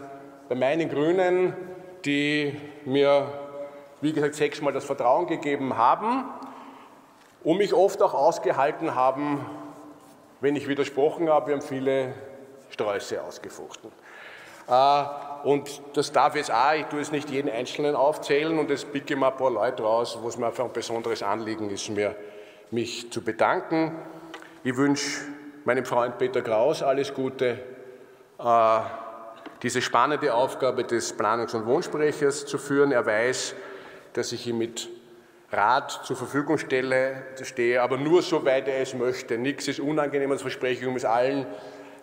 bei 0.48 0.54
meinen 0.54 0.88
Grünen, 0.88 1.52
die 2.04 2.56
mir 2.84 3.26
wie 4.02 4.12
gesagt, 4.12 4.36
sechsmal 4.36 4.72
das 4.72 4.84
Vertrauen 4.84 5.26
gegeben 5.26 5.76
haben 5.76 6.24
und 7.42 7.58
mich 7.58 7.74
oft 7.74 8.00
auch 8.00 8.14
ausgehalten 8.14 8.94
haben, 8.94 9.44
wenn 10.40 10.54
ich 10.54 10.68
widersprochen 10.68 11.28
habe. 11.28 11.48
Wir 11.48 11.54
haben 11.56 11.62
viele 11.62 12.14
Sträuße 12.70 13.20
ausgefochten. 13.20 13.90
Äh, 14.68 15.04
und 15.44 15.82
das 15.94 16.12
darf 16.12 16.36
jetzt 16.36 16.52
auch, 16.52 16.74
ich 16.74 16.86
tue 16.86 17.00
es 17.00 17.12
nicht 17.12 17.30
jeden 17.30 17.50
Einzelnen 17.50 17.94
aufzählen 17.94 18.58
und 18.58 18.70
es 18.70 18.84
picke 18.84 19.16
mal 19.16 19.30
ein 19.30 19.36
paar 19.36 19.50
Leute 19.50 19.82
raus, 19.82 20.18
wo 20.20 20.28
es 20.28 20.36
mir 20.36 20.46
einfach 20.46 20.64
ein 20.64 20.72
besonderes 20.72 21.22
Anliegen 21.22 21.70
ist, 21.70 21.88
mir, 21.90 22.14
mich 22.70 23.10
zu 23.10 23.22
bedanken. 23.22 23.96
Ich 24.64 24.76
wünsche 24.76 25.20
meinem 25.64 25.84
Freund 25.84 26.18
Peter 26.18 26.42
Kraus 26.42 26.82
alles 26.82 27.12
Gute, 27.12 27.58
äh, 28.38 28.80
diese 29.62 29.82
spannende 29.82 30.34
Aufgabe 30.34 30.84
des 30.84 31.16
Planungs- 31.16 31.54
und 31.54 31.66
Wohnsprechers 31.66 32.46
zu 32.46 32.58
führen. 32.58 32.92
Er 32.92 33.06
weiß, 33.06 33.54
dass 34.12 34.32
ich 34.32 34.46
ihm 34.46 34.58
mit 34.58 34.88
Rat 35.50 36.00
zur 36.04 36.16
Verfügung 36.16 36.58
stelle, 36.58 37.22
stehe, 37.42 37.82
aber 37.82 37.98
nur 37.98 38.22
soweit 38.22 38.68
er 38.68 38.80
es 38.80 38.94
möchte. 38.94 39.36
Nichts 39.36 39.68
ist 39.68 39.80
unangenehm, 39.80 40.36
verspreche 40.38 40.82
ich 40.82 40.86
um 40.86 40.96
es 40.96 41.04
allen. 41.04 41.46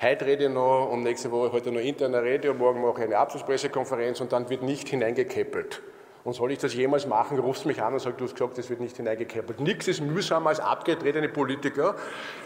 Heute 0.01 0.25
rede 0.25 0.45
ich 0.45 0.49
noch 0.49 0.89
und 0.89 1.03
nächste 1.03 1.29
Woche 1.29 1.51
heute 1.51 1.73
noch 1.73 1.81
interne 1.81 2.23
Rede 2.23 2.51
und 2.51 2.57
morgen 2.57 2.81
mache 2.81 2.99
ich 2.99 3.07
eine 3.07 3.17
Abschlusspressekonferenz 3.17 4.21
und 4.21 4.31
dann 4.31 4.49
wird 4.49 4.63
nicht 4.63 4.87
hineingekeppelt. 4.87 5.81
Und 6.23 6.31
soll 6.31 6.53
ich 6.53 6.59
das 6.59 6.73
jemals 6.73 7.05
machen, 7.05 7.37
rufst 7.37 7.65
mich 7.65 7.81
an 7.81 7.91
und 7.91 7.99
sagt, 7.99 8.21
du 8.21 8.23
hast 8.23 8.33
gesagt, 8.33 8.57
das 8.57 8.69
wird 8.69 8.79
nicht 8.79 8.95
hineingekeppelt. 8.95 9.59
Nichts 9.59 9.89
ist 9.89 9.99
mühsamer 9.99 10.51
als 10.51 10.61
abgetretene 10.61 11.27
Politiker, 11.27 11.95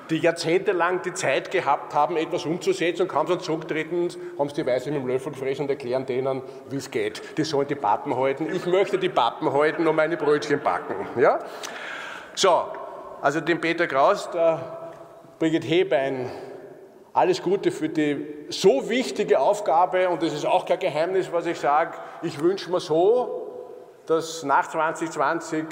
die 0.10 0.18
jahrzehntelang 0.18 1.04
die 1.04 1.14
Zeit 1.14 1.52
gehabt 1.52 1.94
haben, 1.94 2.18
etwas 2.18 2.48
umzusetzen 2.48 3.04
und 3.04 3.08
kaum 3.10 3.28
so 3.28 3.36
zurücktreten, 3.36 4.08
haben 4.40 4.50
sie 4.50 4.56
die 4.56 4.66
Weise 4.66 4.90
mit 4.90 5.02
dem 5.02 5.08
Löffel 5.08 5.34
gefressen 5.34 5.66
und 5.66 5.70
erklären 5.70 6.08
denen, 6.08 6.42
wie 6.72 6.78
es 6.78 6.90
geht. 6.90 7.22
Die 7.38 7.44
sollen 7.44 7.68
die 7.68 7.76
Pappen 7.76 8.16
halten. 8.16 8.48
Ich 8.52 8.66
möchte 8.66 8.98
die 8.98 9.10
Pappen 9.10 9.54
halten 9.54 9.86
und 9.86 9.96
meine 9.96 10.18
Brötchen 10.18 10.60
backen. 10.60 10.96
Ja? 11.22 11.38
So, 12.34 12.64
also 13.22 13.42
dem 13.42 13.62
Peter 13.62 13.86
Kraus, 13.86 14.32
der 14.32 14.92
Brigitte 15.38 15.68
Hebein, 15.68 16.32
alles 17.14 17.42
Gute 17.42 17.72
für 17.72 17.90
die 17.90 18.26
so 18.50 18.90
wichtige 18.90 19.40
Aufgabe 19.40 20.10
und 20.10 20.24
das 20.24 20.34
ist 20.34 20.46
auch 20.46 20.66
kein 20.66 20.80
Geheimnis, 20.80 21.32
was 21.32 21.46
ich 21.46 21.60
sage. 21.60 21.98
Ich 22.24 22.40
wünsche 22.40 22.72
mir 22.72 22.80
so, 22.80 23.70
dass 24.08 24.44
nach 24.44 24.68
2020 24.68 25.66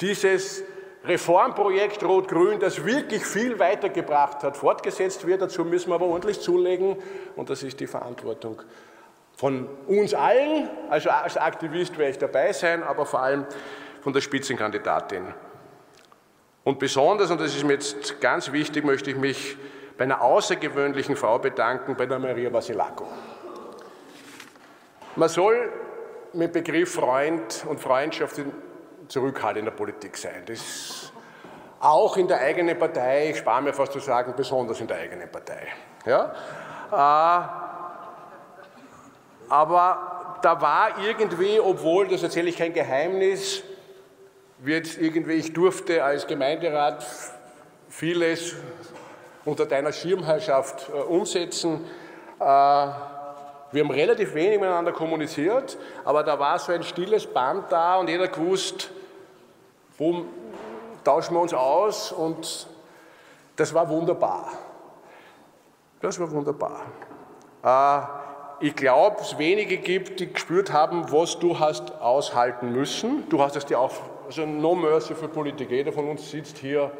dieses 0.00 0.64
Reformprojekt 1.04 2.02
Rot-Grün, 2.02 2.58
das 2.58 2.84
wirklich 2.84 3.24
viel 3.24 3.58
weitergebracht 3.58 4.42
hat, 4.42 4.56
fortgesetzt 4.56 5.26
wird. 5.26 5.40
Dazu 5.40 5.64
müssen 5.64 5.90
wir 5.90 5.94
aber 5.94 6.06
ordentlich 6.06 6.40
zulegen 6.40 6.96
und 7.36 7.48
das 7.48 7.62
ist 7.62 7.80
die 7.80 7.86
Verantwortung 7.86 8.60
von 9.36 9.66
uns 9.86 10.12
allen. 10.12 10.68
Also 10.90 11.08
als 11.08 11.36
Aktivist 11.38 11.96
werde 11.96 12.10
ich 12.10 12.18
dabei 12.18 12.52
sein, 12.52 12.82
aber 12.82 13.06
vor 13.06 13.20
allem 13.20 13.46
von 14.02 14.12
der 14.12 14.20
Spitzenkandidatin. 14.20 15.32
Und 16.64 16.78
besonders, 16.78 17.30
und 17.30 17.40
das 17.40 17.56
ist 17.56 17.64
mir 17.64 17.74
jetzt 17.74 18.20
ganz 18.20 18.52
wichtig, 18.52 18.84
möchte 18.84 19.10
ich 19.10 19.16
mich 19.16 19.56
bei 20.00 20.04
einer 20.04 20.22
außergewöhnlichen 20.22 21.14
Frau 21.14 21.38
bedanken, 21.38 21.94
bei 21.94 22.06
der 22.06 22.18
Maria 22.18 22.50
Vasilako. 22.50 23.06
Man 25.14 25.28
soll 25.28 25.70
mit 26.32 26.54
Begriff 26.54 26.94
Freund 26.94 27.66
und 27.68 27.78
Freundschaft 27.78 28.40
zurückhaltend 29.08 29.58
in 29.58 29.64
der 29.66 29.72
Politik 29.72 30.16
sein. 30.16 30.42
Das 30.46 31.12
auch 31.80 32.16
in 32.16 32.28
der 32.28 32.40
eigenen 32.40 32.78
Partei, 32.78 33.28
ich 33.28 33.36
spare 33.36 33.60
mir 33.60 33.74
fast 33.74 33.92
zu 33.92 33.98
sagen, 33.98 34.32
besonders 34.34 34.80
in 34.80 34.86
der 34.86 34.96
eigenen 34.96 35.30
Partei. 35.30 35.66
Ja? 36.06 36.32
Äh, 36.90 37.48
aber 39.50 40.38
da 40.40 40.58
war 40.62 40.98
irgendwie, 40.98 41.60
obwohl, 41.60 42.08
das 42.08 42.22
erzähle 42.22 42.48
ich 42.48 42.56
kein 42.56 42.72
Geheimnis, 42.72 43.62
wird 44.60 44.96
irgendwie, 44.96 45.34
ich 45.34 45.52
durfte 45.52 46.02
als 46.02 46.26
Gemeinderat 46.26 47.04
vieles 47.90 48.56
unter 49.44 49.66
deiner 49.66 49.92
Schirmherrschaft 49.92 50.88
äh, 50.88 50.92
umsetzen. 50.92 51.84
Äh, 52.38 52.44
wir 53.72 53.84
haben 53.84 53.90
relativ 53.90 54.34
wenig 54.34 54.58
miteinander 54.58 54.92
kommuniziert, 54.92 55.78
aber 56.04 56.22
da 56.22 56.38
war 56.38 56.58
so 56.58 56.72
ein 56.72 56.82
stilles 56.82 57.26
Band 57.26 57.70
da 57.70 57.96
und 57.98 58.08
jeder 58.08 58.28
gewusst, 58.28 58.90
wo 59.96 60.24
tauschen 61.04 61.34
wir 61.34 61.40
uns 61.40 61.54
aus 61.54 62.12
und 62.12 62.66
das 63.56 63.72
war 63.72 63.88
wunderbar. 63.88 64.48
Das 66.00 66.18
war 66.18 66.30
wunderbar. 66.30 66.80
Äh, 67.62 68.66
ich 68.66 68.76
glaube, 68.76 69.16
es 69.20 69.38
wenige 69.38 69.78
gibt, 69.78 70.20
die 70.20 70.32
gespürt 70.32 70.72
haben, 70.72 71.10
was 71.12 71.38
du 71.38 71.58
hast 71.58 71.92
aushalten 72.00 72.72
müssen. 72.72 73.28
Du 73.28 73.40
hast 73.40 73.56
es 73.56 73.64
dir 73.64 73.78
auch, 73.78 73.92
also 74.26 74.44
no 74.44 74.74
mercy 74.74 75.14
für 75.14 75.28
Politik. 75.28 75.70
Jeder 75.70 75.92
von 75.92 76.08
uns 76.08 76.30
sitzt 76.30 76.58
hier, 76.58 76.90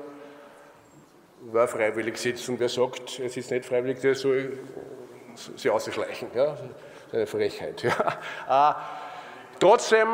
wer 1.41 1.69
freiwillig 1.69 2.19
sitzt 2.19 2.49
und 2.49 2.61
wer 2.61 2.69
sagt, 2.69 3.19
er 3.19 3.29
sitzt 3.29 3.51
nicht 3.51 3.65
freiwillig, 3.65 4.01
der 4.01 4.15
soll 4.15 4.59
sie 5.57 5.71
auszuschleichen. 5.71 6.29
Ja? 6.35 6.57
Eine 7.13 7.27
Frechheit. 7.27 7.83
Ja? 7.83 8.71
Äh, 8.71 8.75
trotzdem 9.59 10.09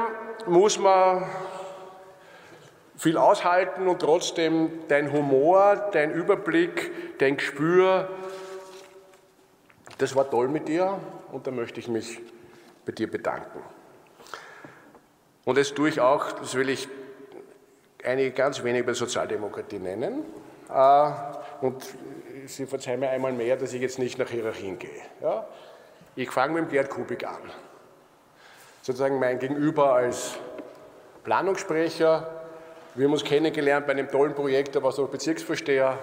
muss 0.46 0.78
man 0.78 1.24
viel 2.96 3.18
aushalten 3.18 3.88
und 3.88 4.01
trotzdem 4.01 4.70
dein 4.88 5.12
Humor, 5.12 5.90
dein 5.92 6.12
Überblick, 6.12 7.18
dein 7.18 7.36
Gespür, 7.36 8.09
das 9.98 10.14
war 10.14 10.28
toll 10.30 10.48
mit 10.48 10.68
dir 10.68 10.98
und 11.32 11.46
da 11.46 11.51
möchte 11.51 11.80
ich 11.80 11.88
mich 11.88 12.20
bei 12.84 12.92
dir 12.92 13.11
bedanken. 13.11 13.61
Und 15.44 15.59
das 15.59 15.74
tue 15.74 15.88
ich 15.88 16.01
auch, 16.01 16.32
das 16.32 16.55
will 16.55 16.68
ich 16.68 16.88
einige 18.05 18.30
ganz 18.32 18.62
wenige 18.62 18.84
bei 18.84 18.88
der 18.88 18.94
Sozialdemokratie 18.96 19.78
nennen. 19.78 20.24
Äh, 20.72 21.10
und 21.60 21.84
Sie 22.46 22.66
verzeihen 22.66 23.00
mir 23.00 23.10
einmal 23.10 23.32
mehr, 23.32 23.56
dass 23.56 23.72
ich 23.72 23.80
jetzt 23.80 23.98
nicht 23.98 24.18
nach 24.18 24.28
Hierarchien 24.28 24.78
gehe. 24.78 25.02
Ja? 25.20 25.46
Ich 26.14 26.30
fange 26.30 26.54
mit 26.54 26.64
dem 26.64 26.70
Gerd 26.70 26.90
Kubik 26.90 27.26
an. 27.26 27.50
Sozusagen 28.82 29.18
mein 29.18 29.38
Gegenüber 29.38 29.94
als 29.94 30.38
Planungssprecher. 31.24 32.28
Wir 32.94 33.04
haben 33.06 33.12
uns 33.12 33.24
kennengelernt 33.24 33.86
bei 33.86 33.92
einem 33.92 34.08
tollen 34.08 34.34
Projekt, 34.34 34.76
da 34.76 34.82
war 34.82 34.92
so 34.92 35.06
Bezirksvorsteher, 35.06 35.98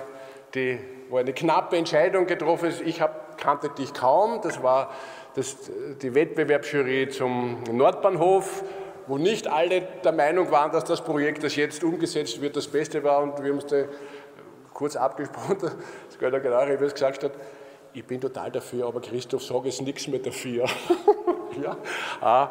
die, 0.53 0.79
wo 1.09 1.17
eine 1.17 1.33
knappe 1.33 1.77
Entscheidung 1.77 2.27
getroffen 2.27 2.69
ist. 2.69 2.81
Ich 2.81 3.01
hab, 3.01 3.37
kannte 3.37 3.69
dich 3.69 3.93
kaum, 3.93 4.41
das 4.41 4.61
war 4.61 4.91
das, 5.35 5.55
die 6.01 6.13
Wettbewerbsjury 6.13 7.09
zum 7.09 7.63
Nordbahnhof 7.71 8.63
wo 9.07 9.17
nicht 9.17 9.47
alle 9.47 9.81
der 9.81 10.11
Meinung 10.11 10.51
waren, 10.51 10.71
dass 10.71 10.85
das 10.85 11.03
Projekt, 11.03 11.43
das 11.43 11.55
jetzt 11.55 11.83
umgesetzt 11.83 12.41
wird, 12.41 12.55
das 12.55 12.67
Beste 12.67 13.03
war. 13.03 13.21
Und 13.21 13.41
wir 13.43 13.51
haben 13.51 13.59
uns 13.59 13.73
kurz 14.73 14.95
abgesprochen, 14.95 15.57
das 16.07 16.19
Gölder 16.19 16.39
General 16.39 16.77
gesagt 16.77 17.23
hat, 17.23 17.31
ich 17.93 18.05
bin 18.05 18.19
total 18.19 18.51
dafür, 18.51 18.87
aber 18.87 19.01
Christoph, 19.01 19.43
sag 19.43 19.65
jetzt 19.65 19.81
nichts 19.81 20.07
mehr 20.07 20.19
dafür. 20.19 20.65
ja, 21.61 21.77
ah, 22.21 22.49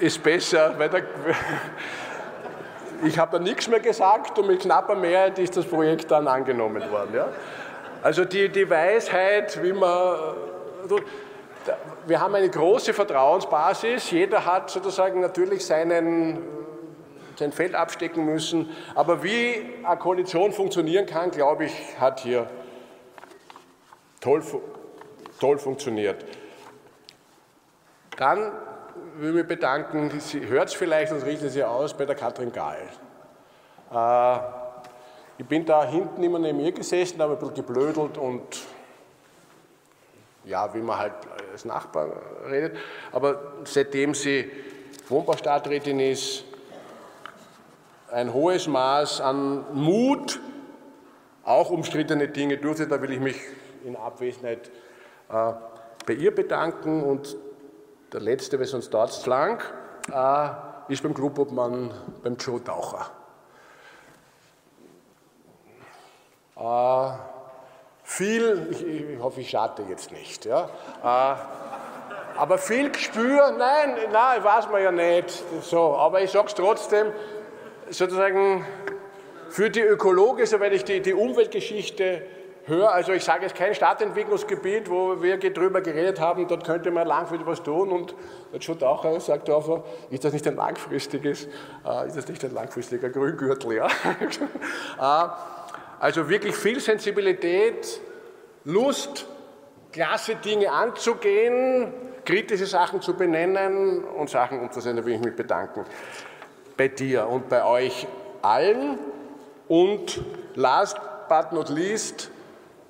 ist 0.00 0.22
besser, 0.22 0.74
weil 0.78 0.88
der, 0.88 1.02
ich 3.04 3.18
habe 3.18 3.38
da 3.38 3.42
nichts 3.42 3.68
mehr 3.68 3.80
gesagt 3.80 4.38
und 4.38 4.46
mit 4.46 4.60
knapper 4.60 4.94
Mehrheit 4.94 5.38
ist 5.38 5.56
das 5.56 5.66
Projekt 5.66 6.10
dann 6.10 6.26
angenommen 6.26 6.90
worden. 6.90 7.14
Ja? 7.14 7.28
Also 8.02 8.24
die, 8.24 8.48
die 8.48 8.68
Weisheit, 8.68 9.62
wie 9.62 9.72
man. 9.72 10.36
Wir 12.06 12.20
haben 12.20 12.34
eine 12.34 12.48
große 12.48 12.94
Vertrauensbasis. 12.94 14.10
Jeder 14.10 14.46
hat 14.46 14.70
sozusagen 14.70 15.20
natürlich 15.20 15.64
seinen, 15.64 16.42
sein 17.40 17.52
Feld 17.52 17.74
abstecken 17.74 18.24
müssen. 18.24 18.70
Aber 18.94 19.24
wie 19.24 19.62
eine 19.82 19.98
Koalition 19.98 20.52
funktionieren 20.52 21.06
kann, 21.06 21.30
glaube 21.32 21.64
ich, 21.64 21.72
hat 21.98 22.20
hier 22.20 22.48
toll, 24.20 24.42
toll 25.40 25.58
funktioniert. 25.58 26.24
Dann 28.16 28.52
will 29.16 29.30
ich 29.30 29.34
mich 29.36 29.46
bedanken, 29.46 30.20
Sie 30.20 30.46
hört 30.46 30.68
es 30.68 30.74
vielleicht 30.74 31.12
und 31.12 31.24
richtet 31.24 31.52
sie 31.52 31.64
aus, 31.64 31.94
bei 31.94 32.04
der 32.04 32.14
Katrin 32.14 32.52
Gahl. 32.52 32.78
Äh, 33.92 34.38
ich 35.38 35.46
bin 35.46 35.64
da 35.64 35.84
hinten 35.84 36.22
immer 36.22 36.38
neben 36.38 36.60
ihr 36.60 36.72
gesessen, 36.72 37.20
habe 37.20 37.32
ein 37.32 37.38
bisschen 37.38 37.54
geblödelt 37.54 38.18
und 38.18 38.42
ja, 40.44 40.72
wie 40.74 40.80
man 40.80 40.98
halt 40.98 41.14
als 41.50 41.64
Nachbar 41.64 42.10
redet. 42.48 42.76
Aber 43.12 43.54
seitdem 43.64 44.14
sie 44.14 44.50
Wohnbaustadträtin 45.08 45.98
ist, 46.00 46.44
ein 48.12 48.32
hohes 48.32 48.66
Maß 48.66 49.20
an 49.20 49.64
Mut, 49.72 50.40
auch 51.44 51.70
umstrittene 51.70 52.28
Dinge 52.28 52.58
durchzusetzen. 52.58 52.90
Da 52.90 53.02
will 53.02 53.12
ich 53.12 53.20
mich 53.20 53.36
in 53.84 53.96
Abwesenheit 53.96 54.70
äh, 55.30 55.52
bei 56.06 56.14
ihr 56.14 56.34
bedanken. 56.34 57.02
Und 57.02 57.36
der 58.12 58.20
letzte, 58.20 58.58
weil 58.58 58.66
sonst 58.66 58.90
dauert 58.90 59.10
es 59.10 59.26
lang, 59.26 59.62
äh, 60.12 60.92
ist 60.92 61.02
beim 61.02 61.14
Clubobmann, 61.14 61.92
beim 62.22 62.36
Joe 62.36 62.62
Taucher. 62.62 63.10
Äh, 66.56 67.12
viel, 68.02 68.68
ich, 68.70 68.86
ich, 68.86 69.22
hoffe, 69.22 69.40
ich 69.40 69.50
schade 69.50 69.84
jetzt 69.88 70.10
nicht, 70.10 70.44
ja, 70.44 70.68
äh, 71.02 71.36
aber 72.36 72.58
viel 72.58 72.90
Gespür, 72.90 73.52
nein, 73.56 73.96
nein, 74.12 74.42
weiß 74.42 74.68
man 74.68 74.82
ja 74.82 74.90
nicht, 74.90 75.42
so, 75.62 75.96
aber 75.96 76.20
ich 76.20 76.30
sage 76.30 76.48
es 76.48 76.54
trotzdem, 76.54 77.12
sozusagen 77.90 78.64
für 79.48 79.68
die 79.68 79.80
ökologische, 79.80 80.60
wenn 80.60 80.72
ich 80.72 80.84
die, 80.84 81.00
die 81.00 81.12
Umweltgeschichte 81.12 82.22
höre, 82.66 82.92
also 82.92 83.12
ich 83.12 83.24
sage 83.24 83.42
jetzt 83.42 83.56
kein 83.56 83.74
Stadtentwicklungsgebiet, 83.74 84.88
wo 84.88 85.20
wir 85.22 85.38
drüber 85.38 85.80
geredet 85.80 86.20
haben, 86.20 86.46
dort 86.46 86.64
könnte 86.64 86.90
man 86.90 87.06
langfristig 87.06 87.46
was 87.46 87.62
tun 87.62 87.90
und 87.90 88.14
der 88.52 88.60
Joe 88.60 88.78
Taucher 88.78 89.18
sagt 89.18 89.50
einfach, 89.50 89.82
ist 90.10 90.24
das 90.24 90.32
nicht 90.32 90.46
ein 90.46 90.56
langfristiges, 90.56 91.48
äh, 91.84 92.06
ist 92.06 92.16
das 92.16 92.28
nicht 92.28 92.44
ein 92.44 92.54
langfristiger 92.54 93.10
Grüngürtel, 93.10 93.72
ja? 93.74 93.86
äh, 94.98 95.28
also 95.98 96.28
wirklich 96.28 96.54
viel 96.54 96.80
Sensibilität, 96.80 98.00
Lust, 98.64 99.26
klasse 99.92 100.36
Dinge 100.36 100.70
anzugehen, 100.70 101.92
kritische 102.24 102.66
Sachen 102.66 103.00
zu 103.00 103.14
benennen 103.14 104.04
und 104.04 104.30
Sachen 104.30 104.60
umzusetzen. 104.60 104.96
Da 104.96 105.04
will 105.04 105.14
ich 105.14 105.20
mich 105.20 105.34
bedanken 105.34 105.84
bei 106.80 106.88
dir 106.88 107.26
und 107.26 107.50
bei 107.50 107.62
euch 107.62 108.06
allen. 108.40 108.98
Und 109.68 110.22
last 110.54 110.96
but 111.28 111.52
not 111.52 111.68
least 111.68 112.30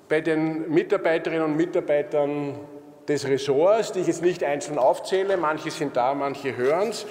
bei 0.07 0.21
den 0.21 0.71
Mitarbeiterinnen 0.71 1.43
und 1.43 1.57
Mitarbeitern 1.57 2.57
des 3.09 3.27
Ressorts, 3.27 3.91
die 3.91 3.99
ich 3.99 4.07
jetzt 4.07 4.21
nicht 4.21 4.45
einzeln 4.45 4.77
aufzähle, 4.77 5.35
manche 5.35 5.71
sind 5.71 5.97
da, 5.97 6.13
manche 6.13 6.55
hören 6.55 6.91
es 6.91 7.05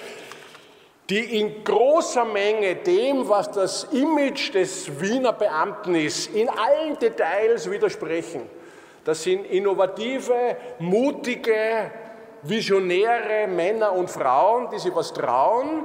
die 1.07 1.41
in 1.41 1.63
großer 1.65 2.23
Menge 2.23 2.75
dem, 2.77 3.27
was 3.27 3.51
das 3.51 3.83
Image 3.91 4.53
des 4.53 5.01
Wiener 5.01 5.33
Beamten 5.33 5.93
ist, 5.93 6.33
in 6.33 6.47
allen 6.47 6.97
Details 6.97 7.69
widersprechen. 7.69 8.43
Das 9.03 9.21
sind 9.21 9.45
innovative, 9.45 10.55
mutige, 10.79 11.91
visionäre 12.43 13.45
Männer 13.47 13.91
und 13.91 14.09
Frauen, 14.09 14.69
die 14.71 14.79
sich 14.79 14.95
was 14.95 15.11
trauen. 15.11 15.83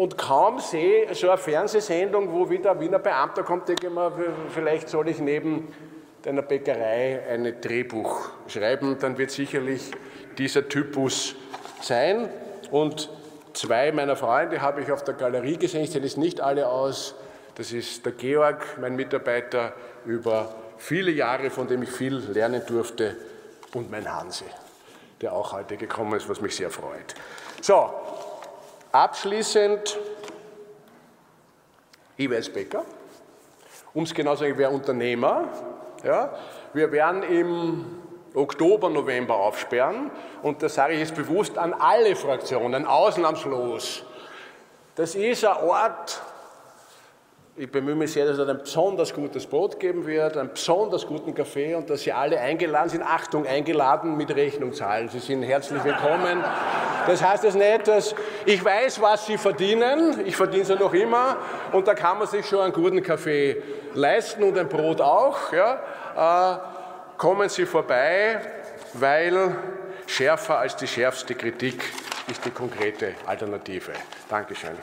Und 0.00 0.16
kaum 0.16 0.60
sehe 0.60 1.14
so 1.14 1.28
eine 1.28 1.36
Fernsehsendung, 1.36 2.32
wo 2.32 2.48
wieder 2.48 2.70
ein 2.70 2.80
Wiener 2.80 2.98
Beamter 2.98 3.42
kommt, 3.42 3.68
denke 3.68 3.88
ich 3.88 3.92
mir, 3.92 4.10
vielleicht 4.48 4.88
soll 4.88 5.08
ich 5.08 5.18
neben 5.18 5.74
deiner 6.22 6.40
Bäckerei 6.40 7.20
ein 7.28 7.60
Drehbuch 7.60 8.30
schreiben, 8.48 8.96
dann 8.98 9.18
wird 9.18 9.30
sicherlich 9.30 9.90
dieser 10.38 10.66
Typus 10.66 11.36
sein. 11.82 12.30
Und 12.70 13.10
Zwei 13.52 13.90
meiner 13.92 14.16
Freunde 14.16 14.60
habe 14.60 14.80
ich 14.80 14.92
auf 14.92 15.02
der 15.02 15.14
Galerie 15.14 15.56
gesehen, 15.56 15.82
ich 15.82 15.90
zähle 15.90 16.06
es 16.06 16.16
nicht 16.16 16.40
alle 16.40 16.68
aus. 16.68 17.14
Das 17.56 17.72
ist 17.72 18.06
der 18.06 18.12
Georg, 18.12 18.64
mein 18.80 18.94
Mitarbeiter, 18.94 19.74
über 20.06 20.54
viele 20.78 21.10
Jahre, 21.10 21.50
von 21.50 21.66
dem 21.66 21.82
ich 21.82 21.90
viel 21.90 22.14
lernen 22.14 22.62
durfte, 22.66 23.16
und 23.74 23.90
mein 23.90 24.10
Hansi, 24.10 24.44
der 25.20 25.32
auch 25.32 25.52
heute 25.52 25.76
gekommen 25.76 26.14
ist, 26.14 26.28
was 26.28 26.40
mich 26.40 26.56
sehr 26.56 26.70
freut. 26.70 27.14
So, 27.60 27.90
abschließend 28.92 29.98
IWS 32.18 32.50
Becker. 32.50 32.84
Um 33.94 34.04
es 34.04 34.14
genau 34.14 34.34
zu 34.34 34.40
sagen, 34.40 34.52
ich 34.52 34.58
wäre 34.58 34.70
Unternehmer. 34.70 35.48
Ja. 36.04 36.32
Wir 36.72 36.92
werden 36.92 37.22
im 37.22 37.84
Oktober, 38.34 38.88
November 38.88 39.34
aufsperren. 39.34 40.10
Und 40.42 40.62
das 40.62 40.74
sage 40.74 40.94
ich 40.94 41.00
jetzt 41.00 41.14
bewusst 41.14 41.58
an 41.58 41.74
alle 41.74 42.14
Fraktionen, 42.14 42.86
ausnahmslos. 42.86 44.04
Das 44.94 45.14
ist 45.14 45.44
ein 45.44 45.56
Ort, 45.56 46.22
ich 47.60 47.70
bemühe 47.70 47.94
mich 47.94 48.14
sehr, 48.14 48.24
dass 48.24 48.38
es 48.38 48.48
ein 48.48 48.56
besonders 48.56 49.12
gutes 49.12 49.46
Brot 49.46 49.78
geben 49.78 50.06
wird, 50.06 50.34
einen 50.38 50.50
besonders 50.50 51.06
guten 51.06 51.34
Kaffee 51.34 51.74
und 51.74 51.90
dass 51.90 52.00
Sie 52.00 52.10
alle 52.10 52.40
eingeladen 52.40 52.88
sind. 52.88 53.02
Achtung, 53.02 53.46
eingeladen 53.46 54.16
mit 54.16 54.34
Rechnung 54.34 54.72
zahlen. 54.72 55.10
Sie 55.10 55.18
sind 55.18 55.42
herzlich 55.42 55.84
willkommen. 55.84 56.42
Das 57.06 57.22
heißt 57.22 57.44
jetzt 57.44 57.56
nicht, 57.56 57.86
dass 57.86 58.14
ich 58.46 58.64
weiß, 58.64 59.02
was 59.02 59.26
Sie 59.26 59.36
verdienen. 59.36 60.24
Ich 60.24 60.36
verdiene 60.36 60.62
es 60.62 60.70
ja 60.70 60.76
noch 60.76 60.94
immer 60.94 61.36
und 61.72 61.86
da 61.86 61.92
kann 61.92 62.18
man 62.18 62.28
sich 62.28 62.46
schon 62.46 62.60
einen 62.60 62.72
guten 62.72 63.02
Kaffee 63.02 63.62
leisten 63.92 64.42
und 64.42 64.56
ein 64.56 64.68
Brot 64.68 65.02
auch. 65.02 65.52
Ja. 65.52 65.82
Äh, 66.16 66.58
kommen 67.18 67.50
Sie 67.50 67.66
vorbei, 67.66 68.40
weil 68.94 69.54
schärfer 70.06 70.60
als 70.60 70.76
die 70.76 70.86
schärfste 70.86 71.34
Kritik 71.34 71.84
ist 72.26 72.42
die 72.42 72.50
konkrete 72.52 73.12
Alternative. 73.26 73.92
Dankeschön. 74.30 74.78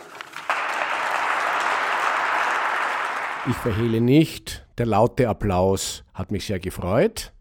Ich 3.50 3.56
verhehle 3.56 4.02
nicht, 4.02 4.68
der 4.78 4.86
laute 4.86 5.30
Applaus 5.30 6.04
hat 6.14 6.32
mich 6.32 6.46
sehr 6.46 6.60
gefreut. 6.60 7.32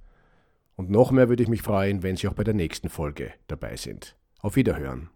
Und 0.77 0.89
noch 0.89 1.11
mehr 1.11 1.29
würde 1.29 1.43
ich 1.43 1.49
mich 1.49 1.63
freuen, 1.63 2.05
wenn 2.05 2.17
Sie 2.17 2.29
auch 2.29 2.35
bei 2.35 2.45
der 2.45 2.55
nächsten 2.55 2.89
Folge 2.89 3.33
dabei 3.49 3.75
sind. 3.75 4.15
Auf 4.41 4.55
Wiederhören. 4.55 5.05